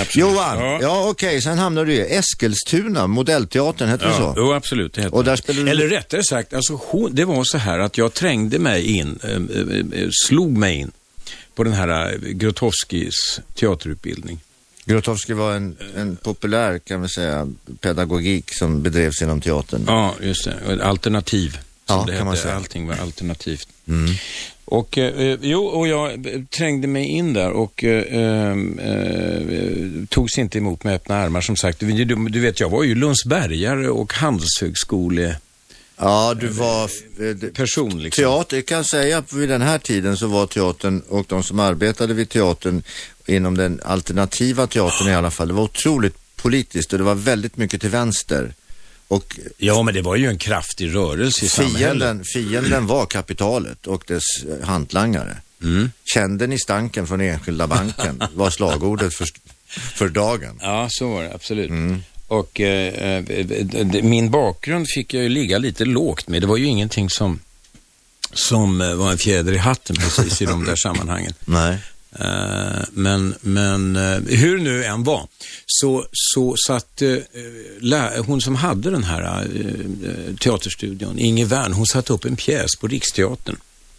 [0.00, 0.16] absolut.
[0.16, 0.78] Johan, Ja.
[0.82, 4.34] ja, okej, sen hamnar du i Eskilstuna, modellteatern, heter det Ja, så?
[4.36, 4.94] jo, absolut.
[4.94, 5.36] Det heter Och där det.
[5.36, 8.96] spelar du- Eller rättare sagt, alltså, hon, det var så här att jag trängde mig
[8.96, 10.90] in, äh, äh, äh, slog mig in
[11.58, 14.40] på den här äh, Grotowskis teaterutbildning.
[14.84, 17.48] Grotowski var en, en populär, kan vi säga,
[17.80, 19.84] pedagogik som bedrevs inom teatern.
[19.86, 20.84] Ja, just det.
[20.84, 21.58] Alternativ.
[21.86, 22.54] Ja, det kan man säga.
[22.54, 23.68] Allting var alternativt.
[23.88, 24.14] Mm.
[24.64, 28.56] Och, eh, jo, och jag eh, trängde mig in där och eh, eh,
[30.08, 31.80] togs inte emot med öppna armar som sagt.
[31.80, 35.36] Du, du, du vet, jag var ju Lundsbergare och handelshögskole
[35.98, 36.90] Ja, du var...
[37.52, 38.22] person liksom.
[38.22, 41.58] Teater, jag kan säga att vid den här tiden så var teatern och de som
[41.60, 42.82] arbetade vid teatern
[43.26, 47.56] inom den alternativa teatern i alla fall, det var otroligt politiskt och det var väldigt
[47.56, 48.54] mycket till vänster.
[49.08, 51.78] Och Ja, men det var ju en kraftig rörelse i samhället.
[51.78, 55.36] fienden, fienden var kapitalet och dess eh, hantlangare.
[55.62, 55.90] Mm.
[56.14, 59.26] Kände ni stanken från enskilda banken var slagordet för,
[59.68, 60.58] för dagen.
[60.62, 61.70] Ja, så var det absolut.
[61.70, 62.02] Mm.
[62.28, 63.24] Och eh, eh,
[63.84, 66.42] d- min bakgrund fick jag ju ligga lite lågt med.
[66.42, 67.40] Det var ju ingenting som,
[68.32, 71.32] som eh, var en fjäder i hatten precis i de där sammanhangen.
[71.44, 71.78] Nej.
[72.20, 75.28] Eh, men men eh, hur nu än var,
[75.66, 77.16] så, så satt eh,
[77.80, 82.76] lä- hon som hade den här eh, teaterstudion, Inge Wern, hon satte upp en pjäs
[82.80, 83.56] på Riksteatern.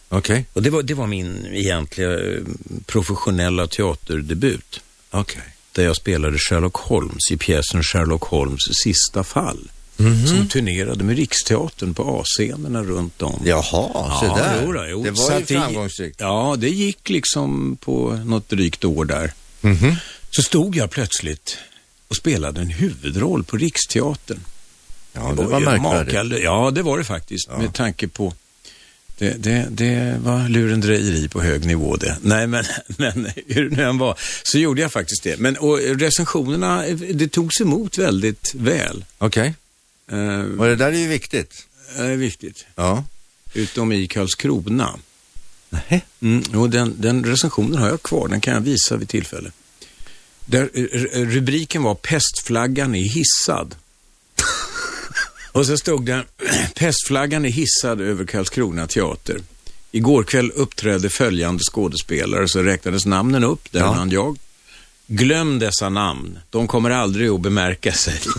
[0.09, 0.45] Okej.
[0.53, 2.41] Och det var, det var min egentliga eh,
[2.85, 4.79] professionella teaterdebut.
[5.11, 5.41] Okej.
[5.71, 9.71] Där jag spelade Sherlock Holmes i pjäsen Sherlock Holmes sista fall.
[9.97, 10.27] Mhm.
[10.27, 13.41] Som turnerade med Riksteatern på A-scenerna runt om.
[13.45, 14.61] Jaha, så där.
[14.65, 15.03] jo jo.
[15.03, 16.15] Det Så var ju att det- framgångsrikt.
[16.19, 19.33] Ja, det gick liksom på något drygt år där.
[19.61, 19.95] Mhm.
[20.31, 21.57] Så stod jag plötsligt
[22.07, 24.39] och spelade en huvudroll på Riksteatern.
[25.13, 26.43] Ja, det var ju märkvärdigt.
[26.43, 27.49] Ja, det var det faktiskt.
[27.57, 28.33] Med tanke på
[29.19, 32.17] det, det, det var lurendrejeri på hög nivå det.
[32.21, 35.39] Nej, men, men hur det nu än var så gjorde jag faktiskt det.
[35.39, 39.05] Men och recensionerna, det togs emot väldigt väl.
[39.17, 39.53] Okej.
[40.11, 41.67] Eh, Och det där är ju viktigt.
[41.97, 42.65] det är viktigt.
[42.75, 43.03] Ja.
[43.53, 44.99] Utom i Karlskrona.
[45.69, 46.05] Nej.
[46.21, 49.51] Mm, och den, den recensionen har jag kvar, den kan jag visa vid tillfälle.
[50.45, 50.69] Där,
[51.25, 53.75] rubriken var Pestflaggan är hissad.
[55.59, 56.23] och så stod det
[56.75, 59.41] Pestflaggan är hissad över Karlskrona teater.
[59.91, 63.91] Igår kväll uppträdde följande skådespelare, så räknades namnen upp, där Ja.
[63.91, 64.37] han jag.
[65.07, 68.19] Glöm dessa namn, de kommer aldrig att bemärka sig.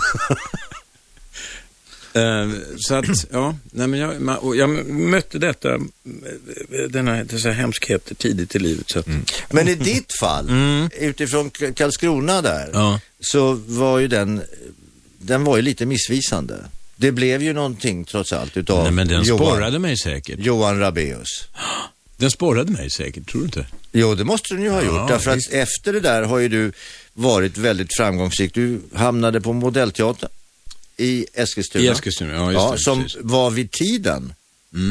[2.13, 5.69] Eh, så att, ja, nej men jag, jag mötte detta,
[6.91, 8.85] denna, dessa hemskheter tidigt i livet.
[8.91, 9.07] Så att,
[9.51, 10.51] Men i ditt fall,
[11.01, 12.73] utifrån K- Karlskrona där, Mm.
[12.81, 13.01] Ja.
[13.21, 14.43] så var ju den,
[15.19, 16.65] den var ju lite missvisande.
[17.01, 20.39] Det blev ju någonting trots allt utav nej, men den Johan, sporrade mig säkert.
[20.41, 21.45] Johan Rabeus.
[22.17, 23.67] Den sporrade mig säkert, tror du inte?
[23.93, 25.09] Jo, det måste den ju ha Ja, gjort.
[25.09, 25.49] Därför visst.
[25.49, 26.73] att efter det där har ju du
[27.13, 28.55] varit väldigt framgångsrik.
[28.55, 30.31] Du hamnade på modellteatern
[30.97, 31.85] i Eskilstuna.
[31.85, 33.21] I Eskilstuna, ja, just ja, det, Som precis.
[33.23, 34.33] var vid tiden,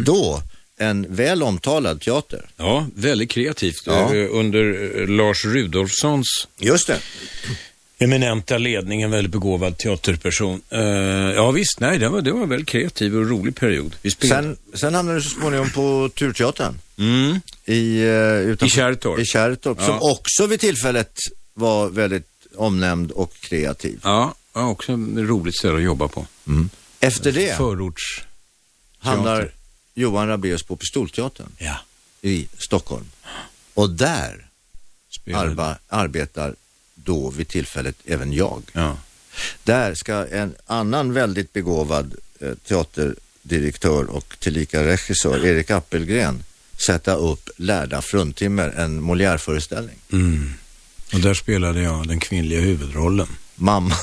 [0.06, 0.42] då,
[0.78, 2.50] en väl omtalad teater.
[2.58, 3.82] Ja, väldigt kreativt.
[3.86, 4.16] Ja.
[4.16, 7.00] Eh, Under eh, Lars Rudolfssons Just det.
[8.00, 10.62] Eminenta ledning, en väldigt begåvad teaterperson.
[10.70, 10.80] Eh,
[11.36, 13.96] ja visst, nej, det var, det var en väldigt kreativ och rolig period.
[14.30, 17.40] Sen, sen hamnade du så småningom på Turteatern Mm.
[17.66, 18.10] i, uh,
[18.40, 19.20] utanför, I Kärrtorp.
[19.20, 19.86] i Kärrtorp Ja.
[19.86, 21.14] som också vid tillfället
[21.54, 24.00] var väldigt omnämnd och kreativ.
[24.04, 26.26] Ja, ja, också ett roligt ställe att jobba på.
[27.00, 28.24] Efter det Förorts...
[29.00, 29.52] hamnar.
[29.94, 31.76] Johan Rabaeus på Pistolteatern Ja.
[32.22, 33.06] i Stockholm.
[33.74, 34.46] Och där
[35.22, 36.56] spelade- arba, arbetar
[37.10, 38.62] då vid tillfället även jag.
[38.74, 38.98] Ja.
[39.64, 46.44] Där ska en annan väldigt begåvad eh, teaterdirektör och tillika regissör, Erik Appelgren,
[46.88, 49.98] sätta upp Lärda fruntimmer, en Molière-föreställning.
[50.12, 50.54] Mm.
[51.14, 53.28] Och där spelade jag den kvinnliga huvudrollen.
[53.56, 53.96] Mamma.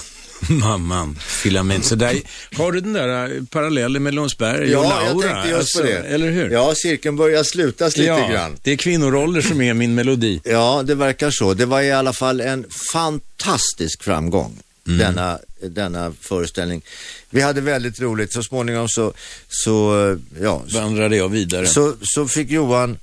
[0.49, 1.85] Mamman, filament.
[1.85, 2.20] Så där
[2.57, 5.33] har du den där eh, parallellen med Lundsberg och Ja, jag Laura.
[5.33, 6.09] tänkte just på alltså, det.
[6.09, 6.51] Eller hur?
[6.51, 8.57] Ja, cirkeln börjar slutas lite Ja, grann.
[8.62, 10.40] det är kvinnoroller som är min melodi.
[10.44, 11.55] Ja, det verkar så.
[11.55, 14.99] Det var i alla fall en fantastisk framgång, Mm.
[14.99, 16.83] denna, denna föreställning.
[17.31, 18.33] Vi hade väldigt roligt.
[18.33, 19.12] Så småningom så,
[19.49, 21.66] så, eh, ja, Vandrade jag vidare.
[21.66, 22.99] så, så fick Johan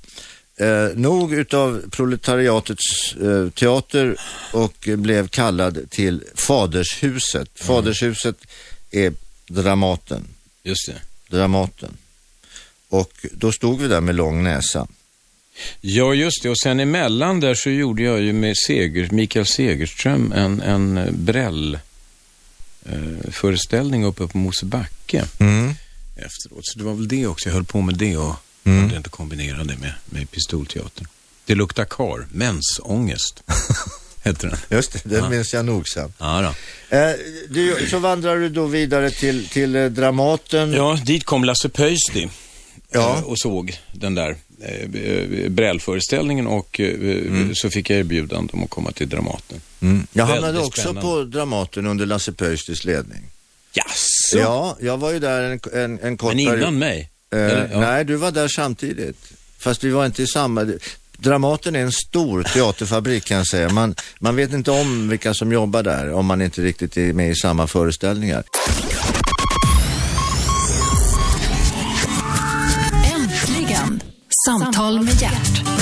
[0.56, 4.16] eh, nog utav proletariatets eh, teater
[4.52, 7.48] och blev kallad till Fadershuset.
[7.54, 8.36] Fadershuset
[8.90, 9.12] är
[9.46, 10.24] Dramaten.
[10.62, 11.02] Just det.
[11.36, 11.96] Dramaten.
[12.88, 14.86] Och då stod vi där med lång näsa.
[15.80, 16.50] Ja, just det.
[16.50, 21.10] Och sen emellan där så gjorde jag ju med Seger, Mikael Segerström en, en eh,
[21.10, 21.78] Brell
[22.84, 25.24] eh, föreställning uppe på Mosebacke
[26.16, 26.66] efteråt.
[26.66, 27.48] Så det var väl det också.
[27.48, 28.82] Jag höll på med det och Mm.
[28.84, 31.06] hade inte kombinerat det med, med pistolteatern.
[31.46, 32.26] Det luktar kar.
[32.32, 33.42] Mensångest
[34.22, 34.58] heter den.
[34.70, 35.28] Just det, den Ja.
[35.30, 36.14] minns jag nogsamt.
[36.18, 36.54] Ja,
[36.90, 36.96] då.
[36.96, 37.12] Eh,
[37.48, 40.72] du, så vandrar du då vidare till, till eh, Dramaten.
[40.72, 42.28] ja, dit kom Lasse Pöysti
[42.90, 43.16] Ja.
[43.16, 47.54] eh, och såg den där eh, Brell-föreställningen och eh, Mm.
[47.54, 49.60] så fick jag erbjudande om att komma till Dramaten.
[49.80, 50.06] Mm.
[50.12, 51.00] Jag hamnade också spännande.
[51.00, 53.22] på Dramaten under Lasse Pöystis ledning.
[53.72, 54.38] Jaså?
[54.38, 56.72] Ja, jag var ju där en, en, en kort Men innan period.
[56.72, 57.10] mig?
[57.34, 57.68] Eh, Eller?
[57.72, 57.80] Ja.
[57.80, 59.16] Nej, du var där samtidigt.
[59.58, 60.66] Fast vi var inte i samma...
[61.16, 63.68] Dramaten är en stor teaterfabrik kan jag säga.
[63.68, 67.30] Man, man vet inte om vilka som jobbar där om man inte riktigt är med
[67.30, 68.44] i samma föreställningar.
[73.14, 74.00] Äntligen!
[74.46, 75.73] Samtal med hjärt.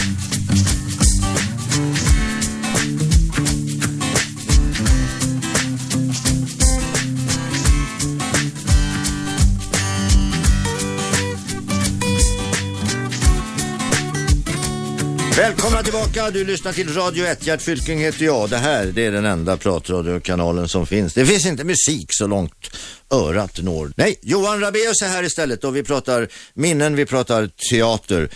[15.36, 17.46] Välkomna tillbaka, du lyssnar till Radio 1.
[17.46, 18.50] Gert Fylking heter jag.
[18.50, 21.14] Det här det är den enda pratradiokanalen som finns.
[21.14, 22.76] Det finns inte musik så långt
[23.10, 23.92] örat når.
[23.96, 28.28] Nej, Johan Rabaeus är här istället och vi pratar minnen, vi pratar teater.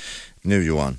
[0.42, 0.98] Nu Johan.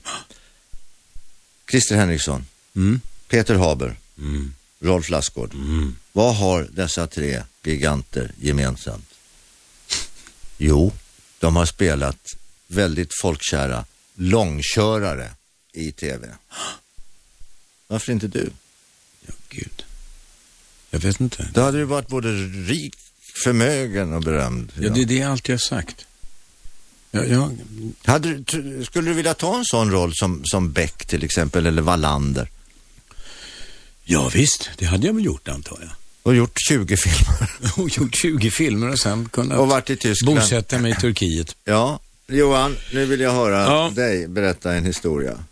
[1.71, 3.01] Christer Henriksson, Mm.
[3.27, 4.53] Peter Haber, Mm.
[4.79, 5.53] Rolf Lassgård.
[5.53, 5.95] Mm.
[6.13, 9.05] Vad har dessa tre giganter gemensamt?
[10.57, 10.93] Jo,
[11.39, 12.17] de har spelat
[12.67, 15.31] väldigt folkkära långkörare
[15.77, 16.27] i tv.
[17.87, 18.49] Varför inte du?
[19.25, 19.83] Ja, gud.
[20.89, 21.49] Jag vet inte.
[21.53, 22.27] Då hade du varit både
[22.67, 22.95] rik,
[23.43, 24.71] förmögen och berömd.
[24.79, 26.05] Ja, det är det jag har sagt.
[27.11, 27.51] Ja, ja,
[28.03, 28.43] Hade,
[28.85, 32.49] skulle du vilja ta en sån roll som, som Beck till exempel, eller Wallander?
[34.03, 34.69] ja, visst.
[34.77, 35.89] Det hade jag väl gjort, antar jag.
[36.23, 37.51] Och gjort 20 filmer.
[37.77, 40.37] Och gjort 20 filmer och sen kunnat Och varit i Tyskland.
[40.37, 41.55] bosätta mig i Turkiet.
[41.65, 43.91] Ja, Johan, nu vill jag höra Ja.
[43.95, 45.43] dig berätta en historia.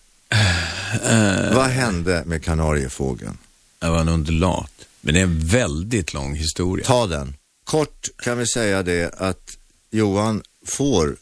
[1.54, 3.38] Vad hände med kanariefågeln?
[3.80, 4.72] Jag var en undulat.
[5.02, 6.86] Men det är en väldigt lång historia.
[6.86, 7.36] Ta den.
[7.64, 9.58] Kort kan vi säga det att
[9.92, 11.16] Johan får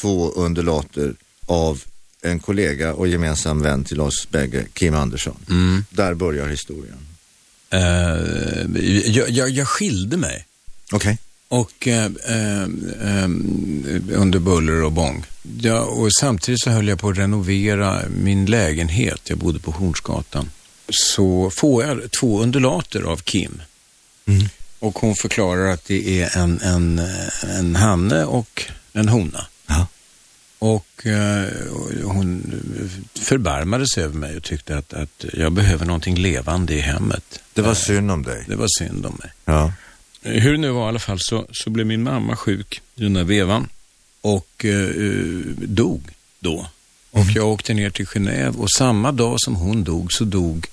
[0.00, 1.14] två undulater
[1.46, 1.82] av
[2.22, 5.36] en kollega och gemensam vän till oss bägge, Kim Andersson.
[5.48, 5.84] Mm.
[5.90, 6.98] Där börjar historien.
[7.70, 7.80] Eh,
[9.06, 10.46] jag, jag, jag skilde mig.
[10.92, 11.18] Okej.
[11.50, 13.28] Och eh, eh, eh,
[14.12, 15.26] under buller och bång.
[15.60, 19.20] Ja, och samtidigt så höll jag på att renovera min lägenhet.
[19.24, 20.50] Jag bodde på Hornsgatan.
[20.88, 23.62] Så får jag två undulater av Kim.
[24.26, 24.48] Mm.
[24.78, 27.00] Och hon förklarar att det är en, en,
[27.58, 29.46] en hanne och en hona.
[29.66, 29.86] Ja.
[30.58, 31.48] Och eh,
[32.04, 32.42] hon
[33.86, 37.40] sig över mig och tyckte att, att jag behöver någonting levande i hemmet.
[37.54, 38.44] Det var Eh, synd om dig.
[38.48, 39.32] det var synd om mig.
[39.44, 39.72] Ja.
[40.22, 43.12] Hur det nu var i alla fall så, så blev min mamma sjuk i den
[43.14, 43.68] där vevan
[44.20, 46.02] och eh, eh, dog
[46.40, 46.66] då.
[47.10, 50.66] Och jag åkte ner till Genève och samma dag som hon dog så dog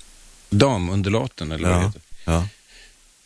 [0.49, 1.88] damundulaten eller vad det Ja.
[1.88, 2.01] heter.
[2.25, 2.47] ja.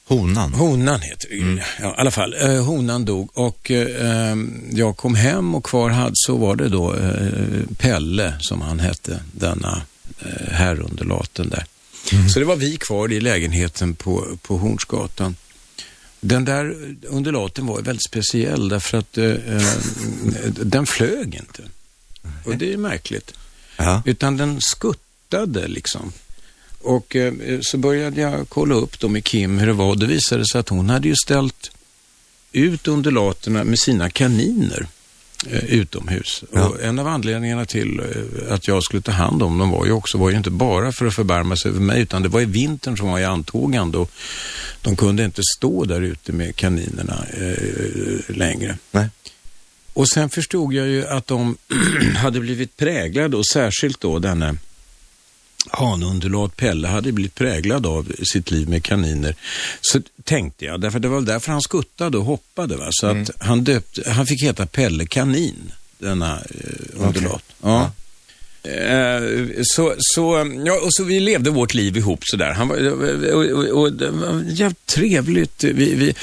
[0.08, 0.54] Honan?
[0.54, 1.36] Honan heter det.
[1.42, 1.60] Mm.
[1.82, 2.34] Ja, i alla fall.
[2.42, 4.36] Eh, honan dog och eh,
[4.72, 9.20] jag kom hem och kvar hade, så var det då eh, Pelle, som han hette,
[9.32, 9.82] denna
[10.20, 11.66] eh, herrundulaten där.
[12.14, 12.30] Mm.
[12.30, 15.36] Så det var vi kvar i lägenheten på, på Hornsgatan.
[16.24, 19.62] Den där undulaten var väldigt speciell därför att eh, eh
[20.48, 21.64] den flög inte.
[22.46, 23.34] Och det är märkligt.
[23.78, 24.04] Ja.
[24.06, 26.14] Utan den skuttade liksom.
[26.82, 29.96] Och eh, så började jag kolla upp då med Kim hur det var.
[29.96, 31.72] Det visade sig att hon hade ju ställt
[32.52, 34.88] ut undulaterna med sina kaniner
[35.50, 36.44] utomhus.
[36.54, 36.68] Ja.
[36.68, 39.92] Och en av anledningarna till eh, att jag skulle ta hand om dem var ju
[39.92, 42.46] också, var ju inte bara för att förbarma sig över mig, utan det var i
[42.46, 44.12] vintern som var i antågande och
[44.82, 48.78] de kunde inte stå där ute med kaninerna eh, längre.
[48.92, 49.10] Nej.
[49.94, 51.58] Och sen förstod jag ju att de
[52.16, 54.56] hade blivit präglade och särskilt då denne
[55.70, 59.36] hanunderlat Pelle hade blivit präglad av sitt liv med kaniner.
[59.82, 62.78] Så tänkte jag, därför det var därför han skuttade och hoppade.
[62.78, 62.88] Va?
[62.90, 63.24] Så mm.
[63.24, 67.44] att han, döpte, han fick heta Pelle Kanin, denna eh, underlat.
[67.60, 67.72] Okay.
[67.72, 67.92] Ja.
[68.68, 72.52] Uh, så, så, ja, och så vi levde vårt liv ihop sådär.
[72.52, 72.92] Han var,
[73.34, 75.64] och, och, och, det var jävligt trevligt.
[75.64, 76.14] Vi, vi,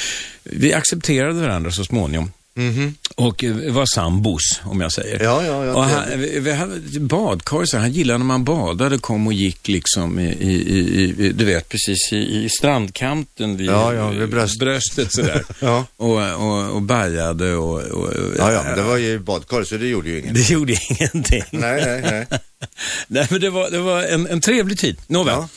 [0.43, 2.33] vi accepterade varandra så småningom.
[2.59, 2.95] Mm -hmm.
[3.15, 5.23] Och eh, var sambos, om jag säger.
[5.23, 5.75] Ja, ja, ja.
[5.75, 10.19] Och han, vi hade badkar, så han gillade när man badade, kom och gick liksom
[10.19, 14.59] i, i, i du vet, precis i, i strandkanten vid, ja, ja, vid bröst.
[14.59, 15.45] bröstet sådär.
[15.61, 15.87] ja.
[15.97, 18.13] och, och, och bajade och, och...
[18.39, 20.43] Ja, ja, men det var ju badkar, så det gjorde ju ingenting.
[20.43, 21.45] Det gjorde ingenting.
[21.51, 22.41] nej, nej, nej.
[23.09, 24.97] Nej, men det var, det var en, en trevlig tid.
[25.07, 25.35] Nåväl.
[25.35, 25.49] Ja.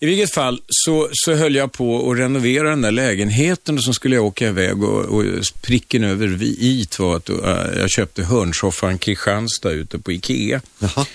[0.00, 3.92] I vilket fall så, så höll jag på att renovera den där lägenheten och så
[3.92, 5.24] skulle jag åka iväg och, och
[5.60, 7.36] pricken över i var att uh,
[7.76, 10.60] jag köpte hörnsoffan Kristianstad ute på Ikea.
[10.78, 11.06] Jaha.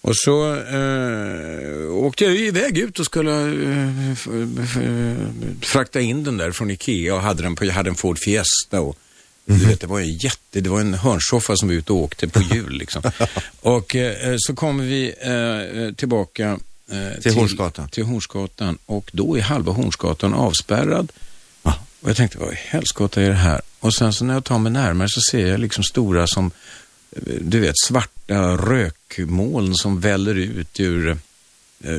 [0.00, 4.14] Och så uh, åkte jag iväg ut och skulle uh,
[5.60, 8.80] frakta in den där från Ikea och hade den på, jag hade en Ford Fiesta
[8.80, 8.98] och
[9.48, 9.60] Mm.
[9.60, 12.28] Du vet, det var en jätte, det var en hörnsoffa som var ute och åkte
[12.28, 13.02] på hjul liksom.
[13.60, 16.58] och eh, så kommer vi eh, tillbaka
[16.90, 17.88] eh, till, Hornsgatan.
[17.88, 21.12] till Hornsgatan och då är halva Hornsgatan avspärrad.
[21.62, 21.72] Ah.
[22.00, 23.60] Och jag tänkte, vad i helskotta är det här?
[23.80, 26.50] Och sen så när jag tar mig närmare så ser jag liksom stora som,
[27.12, 31.16] eh, du vet, svarta rökmoln som väller ut ur Eh,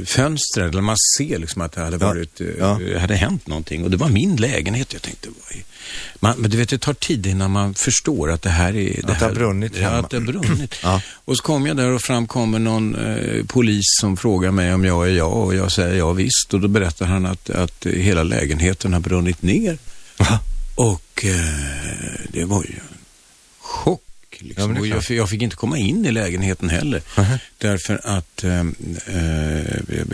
[0.05, 2.79] fönstren, eller man ser liksom att det hade, varit, eh, ja.
[2.99, 3.83] hade hänt någonting.
[3.83, 4.93] Och det var min lägenhet.
[4.93, 5.29] Jag tänkte,
[6.19, 9.01] man, men du vet, det tar tid innan man förstår att det här är...
[9.01, 9.97] Det att det har brunnit ja, hemma.
[9.97, 10.75] att det har brunnit.
[10.83, 11.01] ja.
[11.25, 14.85] Och så kom jag där och fram kommer någon eh, polis som frågar mig om
[14.85, 16.53] jag är jag och jag säger ja visst.
[16.53, 19.77] Och då berättar han att, att hela lägenheten har brunnit ner.
[20.17, 20.39] Ja.
[20.75, 22.97] Och eh, det var ju en
[23.59, 24.06] chock
[24.41, 24.75] Liksom.
[24.75, 26.97] Ja, och jag, jag, fick inte komma in i lägenheten heller.
[26.97, 27.39] Uh -huh.
[27.57, 28.63] Därför att eh,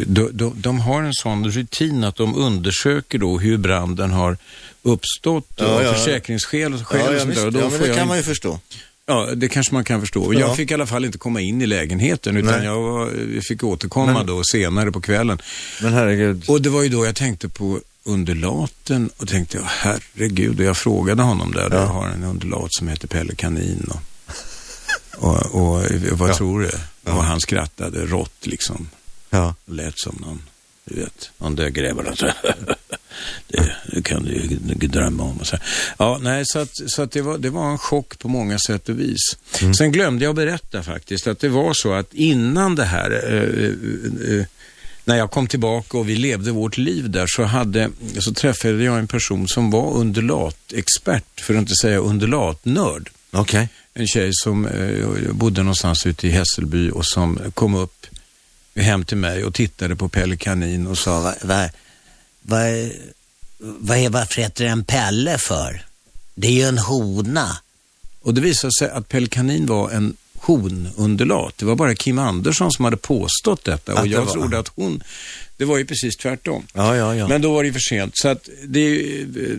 [0.06, 4.38] de, de, de, har en sån rutin att de undersöker då hur branden har
[4.82, 5.94] uppstått ja, och ja.
[5.94, 7.46] försäkringsskäl och, skäl ja, och sånt där.
[7.46, 8.08] Och då ja, men det kan jag...
[8.08, 8.60] man ju förstå.
[9.06, 10.34] Ja, det kanske man kan förstå.
[10.34, 14.14] Jag fick i alla fall inte komma in i lägenheten utan jag, jag, fick återkomma
[14.14, 14.26] men...
[14.26, 15.42] då senare på kvällen.
[15.82, 16.44] Men herregud.
[16.48, 21.24] Och det var ju då jag tänkte på undulaten och tänkte, herregud, och jag frågade
[21.24, 21.76] honom där, ja.
[21.76, 23.88] jag har en undulat som heter Pelle Kanin.
[23.90, 24.02] Och,
[25.18, 26.36] och, och, vad ja.
[26.36, 26.72] tror du?
[27.04, 27.14] Ja.
[27.14, 28.90] Och han skrattade rått liksom.
[29.30, 29.56] Ja.
[29.66, 30.42] Lät som någon,
[30.86, 32.14] du vet, någon där grävare.
[33.48, 35.38] det, det kan du ju drömma om.
[35.38, 35.58] Och så.
[35.98, 38.90] Ja, nej, så, att, så att det, var, det var en chock på många sätt
[38.90, 39.38] och vis.
[39.62, 39.74] Mm.
[39.74, 44.46] Sen glömde jag berätta faktiskt att det var så att innan det här eh, eh,
[45.06, 49.00] när jag kom tillbaka och vi levde vårt liv där så, hade, så träffade jag
[49.00, 53.10] en person som var undulatexpert, för att inte säga undulatnörd.
[53.32, 58.06] Okay en tjej som eh, bodde någonstans ute i Hässelby och som kom upp
[58.76, 61.70] hem till mig och tittade på Pelle Kanin och sa, vad, vad,
[62.42, 62.92] vad,
[63.58, 65.86] vad är, varför heter den Pelle för?
[66.36, 67.58] Det är ju en hona.
[68.22, 71.58] Och det visade sig att Pelle Kanin var en honunderlat.
[71.58, 75.04] Det var bara Kim Andersson som hade påstått detta och jag trodde att hon,
[75.58, 76.68] det var ju precis tvärtom.
[76.74, 77.28] Ja, ja, ja.
[77.28, 78.18] Men då var det för sent.
[78.18, 79.56] Så att det, det,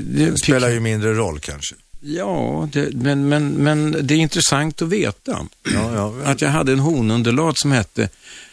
[0.00, 1.74] det spelar ju mindre roll kanske.
[2.00, 5.46] Ja, det, men, men, men det är intressant att veta.
[5.62, 6.14] Ja, ja.
[6.24, 8.08] Att jag hade en honunderlat som hette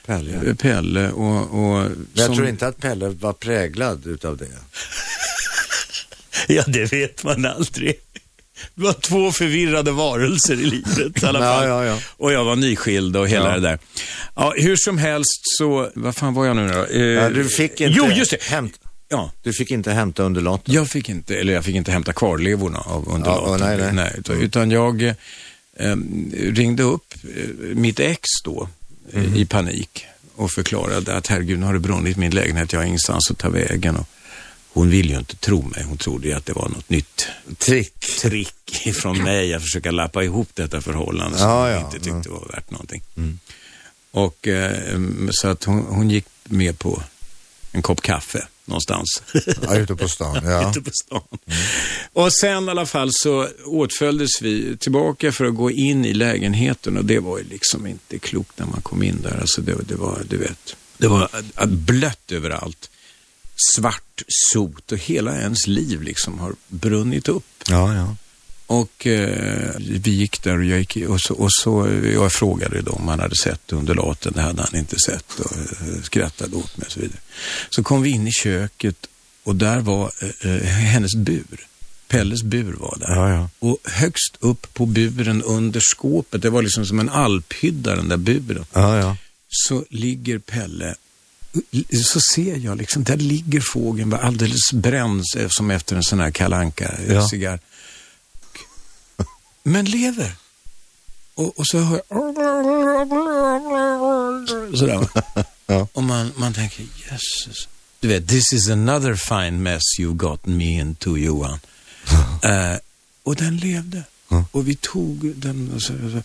[0.06, 0.56] Pelle.
[0.56, 2.36] Pelle och, och jag som...
[2.36, 4.48] tror inte att Pelle var präglad utav det.
[6.54, 7.96] ja, det vet man aldrig.
[8.76, 11.68] Det var två förvirrade varelser i livet i alla fall.
[11.68, 12.00] Ja, ja, ja.
[12.18, 13.80] Och jag var nyskild och hela det där.
[14.36, 16.86] Ja, hur som helst så, vad fan var jag nu då?
[16.86, 18.44] Eh, du fick inte jo, just det.
[18.44, 18.80] Hämt,
[19.16, 19.32] Ja.
[19.44, 20.74] Du fick inte hämta underlaten?
[20.74, 23.60] Jag fick inte, eller jag fick inte hämta kvarlevorna av underlaten.
[23.60, 23.94] Ja, nej, nej.
[23.94, 25.96] nej utan, utan jag eh,
[26.34, 28.70] ringde upp eh, mitt ex då
[29.14, 29.36] mm.
[29.36, 30.06] i panik
[30.36, 33.50] och förklarade att herregud, nu har det brunnit min lägenhet, jag har ingenstans att ta
[33.50, 33.96] vägen.
[33.96, 34.08] Och
[34.74, 35.84] hon ville ju inte tro mig.
[35.84, 38.00] Hon trodde ju att det var något nytt Trick.
[38.22, 42.30] trick ifrån mig att försöka lappa ihop detta förhållande som Ja, hon ja, inte tyckte
[42.30, 42.32] ja.
[42.32, 43.02] var värt någonting.
[44.12, 45.00] Och eh,
[45.32, 47.04] så att hon, hon gick med på
[47.72, 49.24] en kopp kaffe någonstans.
[49.62, 50.42] Ja, ute på stan.
[50.44, 50.70] Ja.
[50.72, 51.38] ute på stan.
[52.14, 56.98] Och sen i alla fall så åtföljdes vi tillbaka för att gå in i lägenheten
[56.98, 59.38] och det var ju liksom inte klokt när man kom in där.
[59.42, 61.30] Alltså det, det var, du vet, det var
[61.66, 62.90] blött överallt.
[63.76, 67.46] Svart sot och hela ens liv liksom har brunnit upp.
[67.68, 68.16] Ja, ja.
[68.68, 72.92] Och eh, vi gick där och jag, gick, och så, och så jag frågade då
[72.92, 74.34] om han hade sett undulaten.
[74.36, 77.20] Det hade han inte sett och eh, skrattade åt mig och så vidare.
[77.70, 79.08] Så kom vi in i köket
[79.44, 81.68] och där var eh, eh, hennes bur.
[82.08, 83.16] Pelles bur var där.
[83.16, 83.50] Ja, ja.
[83.60, 88.18] Och högst upp på buren under skåpet, det var liksom som en alphydda den där
[88.18, 90.96] buren, Ja, så ligger Pelle
[92.04, 96.32] så ser jag liksom, där ligger fågeln alldeles bränd eh, som efter en sån här
[96.32, 96.92] kalanka
[97.30, 97.60] cigarr.
[99.68, 100.32] Men lever.
[101.36, 102.30] Och, och så hör jag
[104.78, 105.08] sådär.
[105.68, 105.88] Ja.
[105.94, 107.68] Och man, man tänker, jösses.
[108.00, 111.60] Du vet, this is another fine mess you've gotten me into Johan.
[112.44, 112.78] Eh,
[113.24, 114.04] och den levde.
[114.30, 114.46] Ja.
[114.52, 116.22] Och vi tog den och så, så,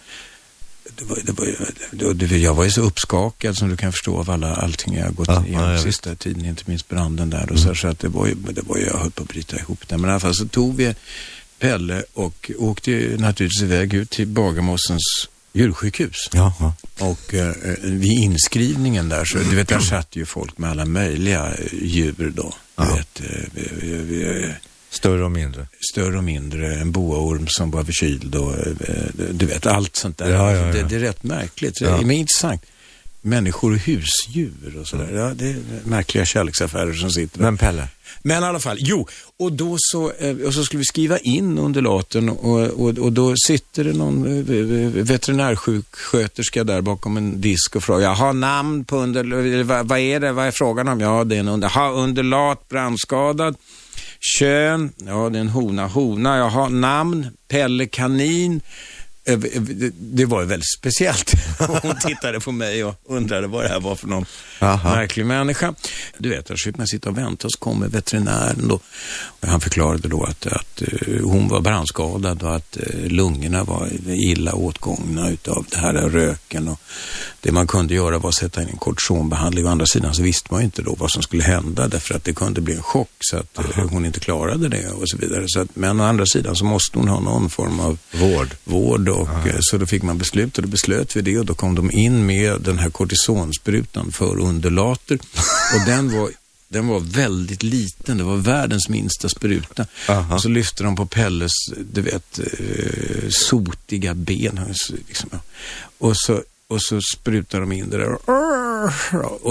[0.95, 4.19] det var, det var, det, det, jag var ju så uppskakad som du kan förstå
[4.19, 7.53] av alla, allting jag har gått Ja, igenom ja, sista tiden, inte minst branden där.
[7.53, 9.59] Och så, så att det var ju, det var ju, jag höll på att bryta
[9.59, 9.99] ihop där.
[9.99, 10.95] Men i alla fall så tog vi
[11.61, 15.03] Pelle och åkte naturligtvis iväg ut till Bagarmossens
[15.53, 16.29] djursjukhus.
[16.33, 16.75] Ja, ja.
[17.07, 21.53] Och eh, vid inskrivningen där, så du vet, där satt ju folk med alla möjliga
[21.73, 22.55] djur då.
[22.77, 22.95] Du Ja.
[22.95, 24.51] vet, eh, eh, eh,
[24.91, 25.67] Större och mindre.
[25.93, 28.73] större och mindre, en boaorm som var förkyld och eh,
[29.33, 30.31] du vet, allt sånt där.
[30.31, 30.73] Ja, ja.
[30.73, 31.81] Det, det är rätt märkligt.
[31.81, 32.63] Men intressant.
[33.23, 35.11] Människor och husdjur och sådär.
[35.15, 37.45] Ja, det är märkliga kärleksaffärer som sitter där.
[37.45, 37.89] Men Pelle?
[38.23, 39.09] Men i alla fall, jo,
[39.39, 43.35] och då så, eh, och så skulle vi skriva in undulaten och, och, och då
[43.47, 49.63] sitter det någon eh, veterinärsjuksköterska där bakom en disk och frågar, jaha, namn på under,
[49.63, 51.01] vad, vad är det, vad är frågan om?
[51.01, 53.57] Ja, det är en under, jaha, undulat, brandskadad.
[54.21, 58.61] Kön, ja det är en hona, hona, jaha, namn, Pelle Kanin.
[59.25, 61.33] Eh, det- Det var ju väldigt speciellt.
[61.83, 64.25] Hon tittade på mig och undrade vad det här var för någon
[64.61, 64.95] Aha.
[64.95, 65.75] märklig människa.
[66.19, 68.81] Du vet, där slipper man sitta och vänta och så kommer veterinären då.
[69.41, 74.53] Han förklarade då att, att eh, hon var brandskadad och att eh, lungorna var illa
[74.55, 76.69] åtgångna utav det här röken.
[76.69, 76.81] Och
[77.41, 79.67] det man kunde göra var att sätta in en kortisonbehandling.
[79.67, 82.25] Å andra sidan så visste man ju inte då vad som skulle hända därför att
[82.25, 85.45] det kunde bli en chock så att eh, hon inte klarade det och så vidare.
[85.47, 88.49] Så att, men å andra sidan så måste hon ha någon form av Vård.
[88.65, 91.55] vård och eh, så då fick man beslut och då beslöt vi det och då
[91.55, 95.15] kom de in med den här kortisonsprutan för undulater
[95.75, 96.31] och den var
[96.69, 99.87] den var väldigt liten, det var världens minsta spruta.
[100.09, 100.35] Aha.
[100.35, 101.53] Och så lyfte de på Pelles,
[101.93, 104.61] du vet, eh, sotiga ben.
[104.71, 105.31] S- Liksom,
[105.99, 108.13] och, så, och så sprutade de in det där.
[108.13, 108.23] Och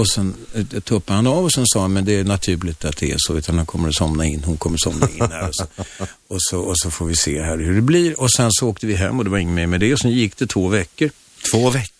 [0.08, 3.10] sen eh, tuppade han av och sen sa han, men det är naturligt att det
[3.12, 5.48] är så, utan han kommer att somna in, hon kommer att somna in här.
[5.48, 5.64] Och så,
[6.28, 8.20] och så, och så får vi se här hur det blir.
[8.20, 9.92] Och sen så åkte vi hem och det var inget mer med det.
[9.92, 11.10] Och sen gick det två veckor.
[11.52, 11.96] Två veckor.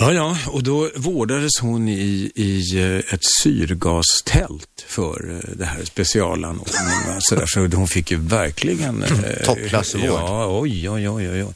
[0.00, 5.84] Ja, ja, och då vårdades hon i, i eh, ett syrgastält för eh, det här
[5.84, 7.20] specialanordningen.
[7.20, 9.02] Så, där, så hon fick ju verkligen...
[9.02, 10.02] eh, Toppklassvård.
[10.04, 11.44] Ja, oj, oj, oj, oj.
[11.44, 11.54] oj.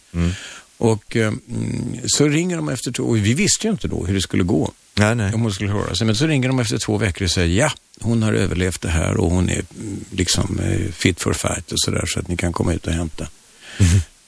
[0.83, 4.15] Och eh, mm, så ringer de efter två, och vi visste ju inte då hur
[4.15, 4.73] det skulle gå.
[4.95, 5.35] Nej, nej.
[5.35, 6.07] Om hon skulle höra sig.
[6.07, 9.17] Men så ringer de efter två veckor och säger ja, hon har överlevt det här
[9.17, 12.53] och hon är mm, liksom eh, fit for fight och sådär så att ni kan
[12.53, 13.29] komma ut och hämta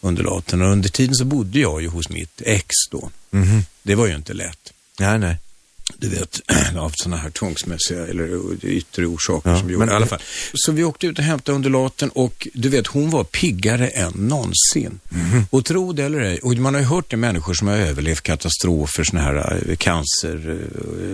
[0.01, 0.63] undulaten.
[0.63, 3.11] Och under tiden så bodde jag ju hos mitt ex då.
[3.31, 3.63] Mhm.
[3.83, 4.73] Det var ju inte lätt.
[5.01, 5.37] Nej, nej.
[5.97, 6.41] Du vet,
[6.79, 9.85] av sådana här tvångsmässiga eller yttre orsaker Ja, som gjorde.
[9.87, 10.21] men- I alla fall.
[10.55, 15.01] Så vi åkte ut och hämtade undulaten och du vet, hon var piggare än någonsin.
[15.09, 15.47] Mhm.
[15.51, 18.21] Och tro det eller ej, och man har ju hört det människor som har överlevt
[18.23, 20.61] katastrofer, sådana här eh, cancer,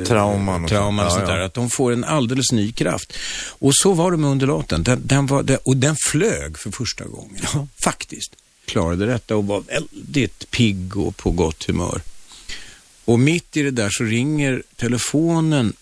[0.01, 1.19] eh, Trauman och trauman och sånt.
[1.21, 1.47] sånt Ja, där, ja.
[1.47, 3.13] att de får en alldeles ny kraft.
[3.49, 4.83] Och så var det med undulaten.
[4.83, 7.41] Den, den var, den, och den flög för första gången.
[7.83, 8.33] Faktiskt.
[8.65, 12.01] Klarade detta och var väldigt pigg och på gott humör.
[13.11, 15.73] Och mitt i det där så ringer telefonen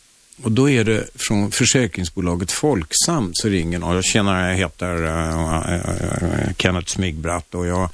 [0.43, 3.95] och då är det från försäkringsbolaget Folksam så ringer någon.
[3.95, 7.91] Jag känner, jag heter uh, uh, Kenneth Smigbratt och jag,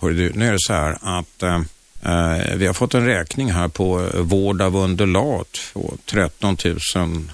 [0.00, 3.68] hör du, nu är det så här att uh, vi har fått en räkning här
[3.68, 6.56] på vård av undulat på 13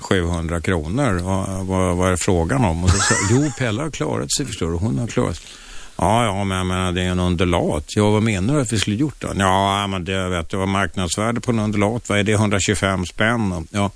[0.01, 1.13] 700 kronor.
[1.13, 2.85] Vad, vad, vad är frågan om?
[2.85, 4.77] Och då sa jag, jo, Pella har klarat sig förstår du.
[4.77, 5.47] Hon har klarat sig.
[5.97, 7.85] Ja, ja, men jag menar, det är en undulat.
[7.89, 9.33] Ja, vad menar du att vi skulle gjort då?
[9.37, 13.69] Ja, men det vet du, vad marknadsvärde på en undulat, vad är det, 125 spänn?
[13.71, 13.91] Ja.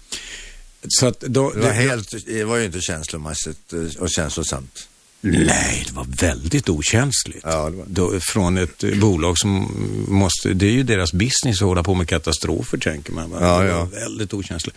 [0.88, 4.88] Så att då, Det var, helt, det var ju inte känslomässigt eh, och känslosamt.
[5.20, 7.40] Nej, det var väldigt okänsligt.
[7.42, 9.68] Ja, det var- Då, från ett bolag som
[10.08, 13.30] måste, det är ju deras business att hålla på med katastrofer, tänker man.
[13.30, 13.38] Va?
[13.40, 13.78] Ja, Det ja.
[13.78, 14.76] var väldigt okänsligt.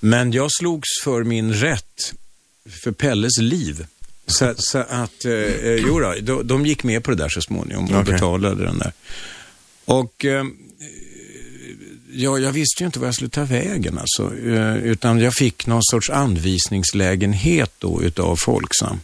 [0.00, 2.12] Men jag slogs för min rätt,
[2.84, 3.86] för Pelles liv.
[4.28, 7.40] Så, så att, eh, eh, jo då, de, de gick med på det där så
[7.40, 8.12] småningom och Okej.
[8.12, 8.92] betalade den där.
[9.84, 10.44] Och eh,
[12.12, 14.36] ja, jag visste ju inte vad jag skulle ta vägen alltså.
[14.46, 19.00] Eh, utan jag fick någon sorts anvisningslägenhet då utav Folksam.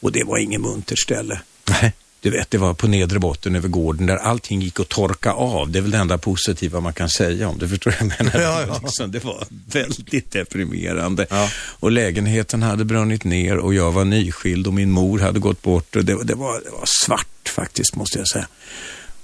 [0.00, 1.40] Och det var ingen muntert ställe.
[1.68, 1.92] Nej.
[2.20, 5.70] Du vet, det var på nedre botten över gården där allting gick att torka av.
[5.70, 7.68] Det är väl det enda positiva man kan säga om det.
[7.68, 8.40] Förstår jag menar?
[8.40, 8.80] Ja, ja.
[8.82, 11.26] Liksom, det var väldigt deprimerande.
[11.30, 11.50] Ja.
[11.56, 15.96] Och lägenheten hade brunnit ner och jag var nyskild och min mor hade gått bort.
[15.96, 18.48] Och det, det, var, det var svart faktiskt, måste jag säga.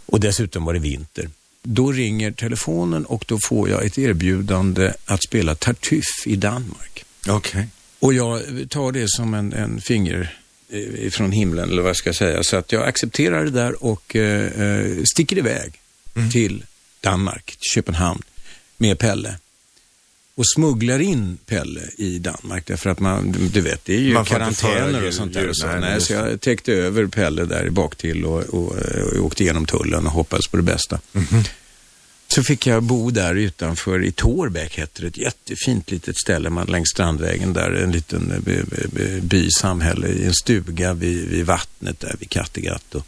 [0.06, 1.28] Och dessutom var det vinter.
[1.62, 7.04] Då ringer telefonen och då får jag ett erbjudande att spela Tartuffe i Danmark.
[7.28, 7.68] Okej.
[7.98, 8.40] Och jag
[8.70, 10.38] tar det som en, en finger
[10.74, 12.42] eh, från himlen, eller vad jag ska säga.
[12.42, 15.80] Så att jag accepterar det där och eh, eh, sticker iväg
[16.32, 16.64] till
[17.00, 18.22] Danmark, till Köpenhamn,
[18.76, 19.36] med Pelle.
[20.36, 25.06] Och smugglar in Pelle i Danmark därför att man, du vet, det är ju karantäner
[25.06, 25.48] och sånt där.
[25.48, 25.66] Och så.
[25.66, 29.66] nej, så jag täckte över Pelle där i bak till och, och, och åkte igenom
[29.66, 31.00] tullen och hoppades på det bästa.
[32.34, 36.66] Så fick jag bo där utanför, i Tårbäck hette det, ett jättefint litet ställe man,
[36.66, 38.62] längs Strandvägen där, en liten eh, by,
[38.92, 42.94] by, by, samhälle i en stuga vid, vid vattnet där vid Kattegatt.
[42.94, 43.06] Och,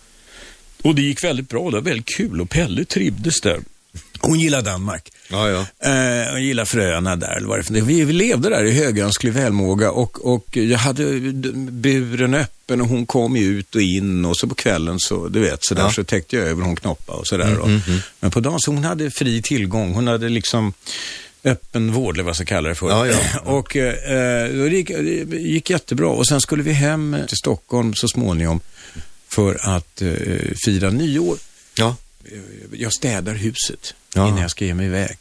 [0.83, 3.61] och det gick väldigt bra, det var väldigt kul och Pelle trivdes där.
[4.19, 5.09] Hon gillar Danmark.
[5.31, 5.91] Ja, ja.
[5.91, 7.37] Eh, och gillar fröna där.
[7.37, 11.05] Eller vad det vi, vi levde där i högönsklig välmåga och, och jag hade
[11.71, 15.41] buren öppen och hon kom ju ut och in och så på kvällen så, du
[15.41, 15.91] vet, så där Ja.
[15.93, 17.59] så täckte jag över hon knoppa och sådär.
[17.59, 17.69] och-
[18.21, 19.95] Men på dagen så hon hade fri tillgång.
[19.95, 20.73] Hon hade liksom
[21.45, 22.89] öppen vård, eller vad jag ska kalla det för.
[22.91, 23.19] Ja, ja.
[23.45, 26.09] och eh, det, gick, det gick jättebra.
[26.09, 28.63] Och sen skulle vi hem till Stockholm så småniment
[29.29, 30.13] för att eh,
[30.65, 31.37] fira nyår
[31.75, 31.97] Ja.
[32.73, 34.29] Jag städar huset Ja.
[34.29, 35.19] innan jag ska ge mig iväg.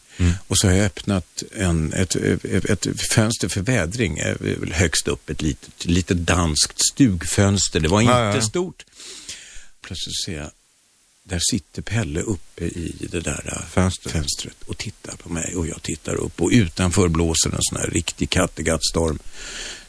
[0.48, 4.36] Och så har jag öppnat en, ett, ett, ett fönster för vädring, eh,
[4.72, 7.80] högst upp, ett litet, litet danskt stugfönster.
[7.80, 8.86] Det var inte Ja, ja, stort.
[9.82, 10.52] Plötsligt ser jag,
[11.24, 14.14] där sitter Pelle uppe i det där eh, Fönstret.
[14.14, 17.88] fönstret och tittar på mig och jag tittar upp och utanför blåser en sån här
[17.90, 19.20] riktig Kattegattstorm.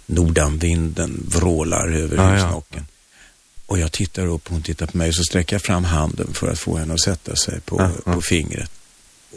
[0.06, 2.34] Nordanvinden vrålar över ja.
[2.34, 2.86] husnocken.
[3.66, 6.48] Och jag tittar upp och hon tittar på mig så sträcker jag fram handen för
[6.48, 8.12] att få henne att sätta sig på, ja.
[8.12, 8.70] på fingret.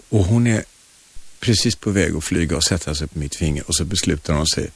[0.10, 0.64] Och hon är
[1.40, 4.48] precis på väg att flyga och sätta sig på mitt finger och så beslutar hon
[4.48, 4.70] sig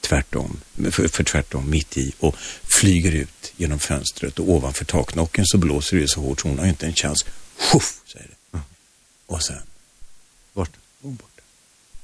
[0.00, 0.60] tvärtom,
[0.90, 5.96] för, för tvärtom, mitt i och flyger ut genom fönstret och ovanför taknocken så blåser
[5.96, 7.24] det så hårt så hon har inte en chans.
[7.58, 8.60] Shuff, säger det.
[9.26, 9.62] Och sen,
[10.52, 10.70] Bort.
[11.02, 11.42] hon borta.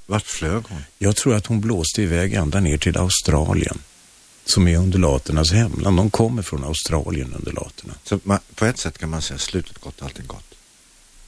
[0.06, 0.82] Vart flög hon?
[0.98, 3.78] Jag tror att hon blåste iväg ända ner till Australien.
[4.48, 5.96] Som är undulaternas hemland.
[5.96, 7.94] De kommer från Australien, undulaterna.
[8.04, 10.54] Så man, på ett sätt kan man säga slutet gott, allting gott.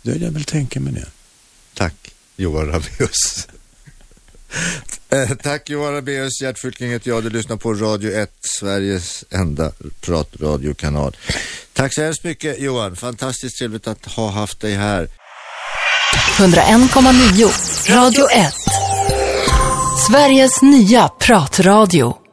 [0.02, 1.06] Det jag väl tänka mig det.
[1.74, 3.48] Tack Johan Rabaeus.
[5.10, 7.22] eh, tack Johan Rabaeus, Gert Fylking heter jag.
[7.22, 11.16] Du lyssnar på Radio 1, Sveriges enda pratradiokanal.
[11.72, 15.08] Tack så hemskt mycket Johan, fantastiskt trevligt att ha haft dig här.
[16.36, 18.54] 101,9 Radio 1.
[20.08, 22.29] Sveriges nya pratradio.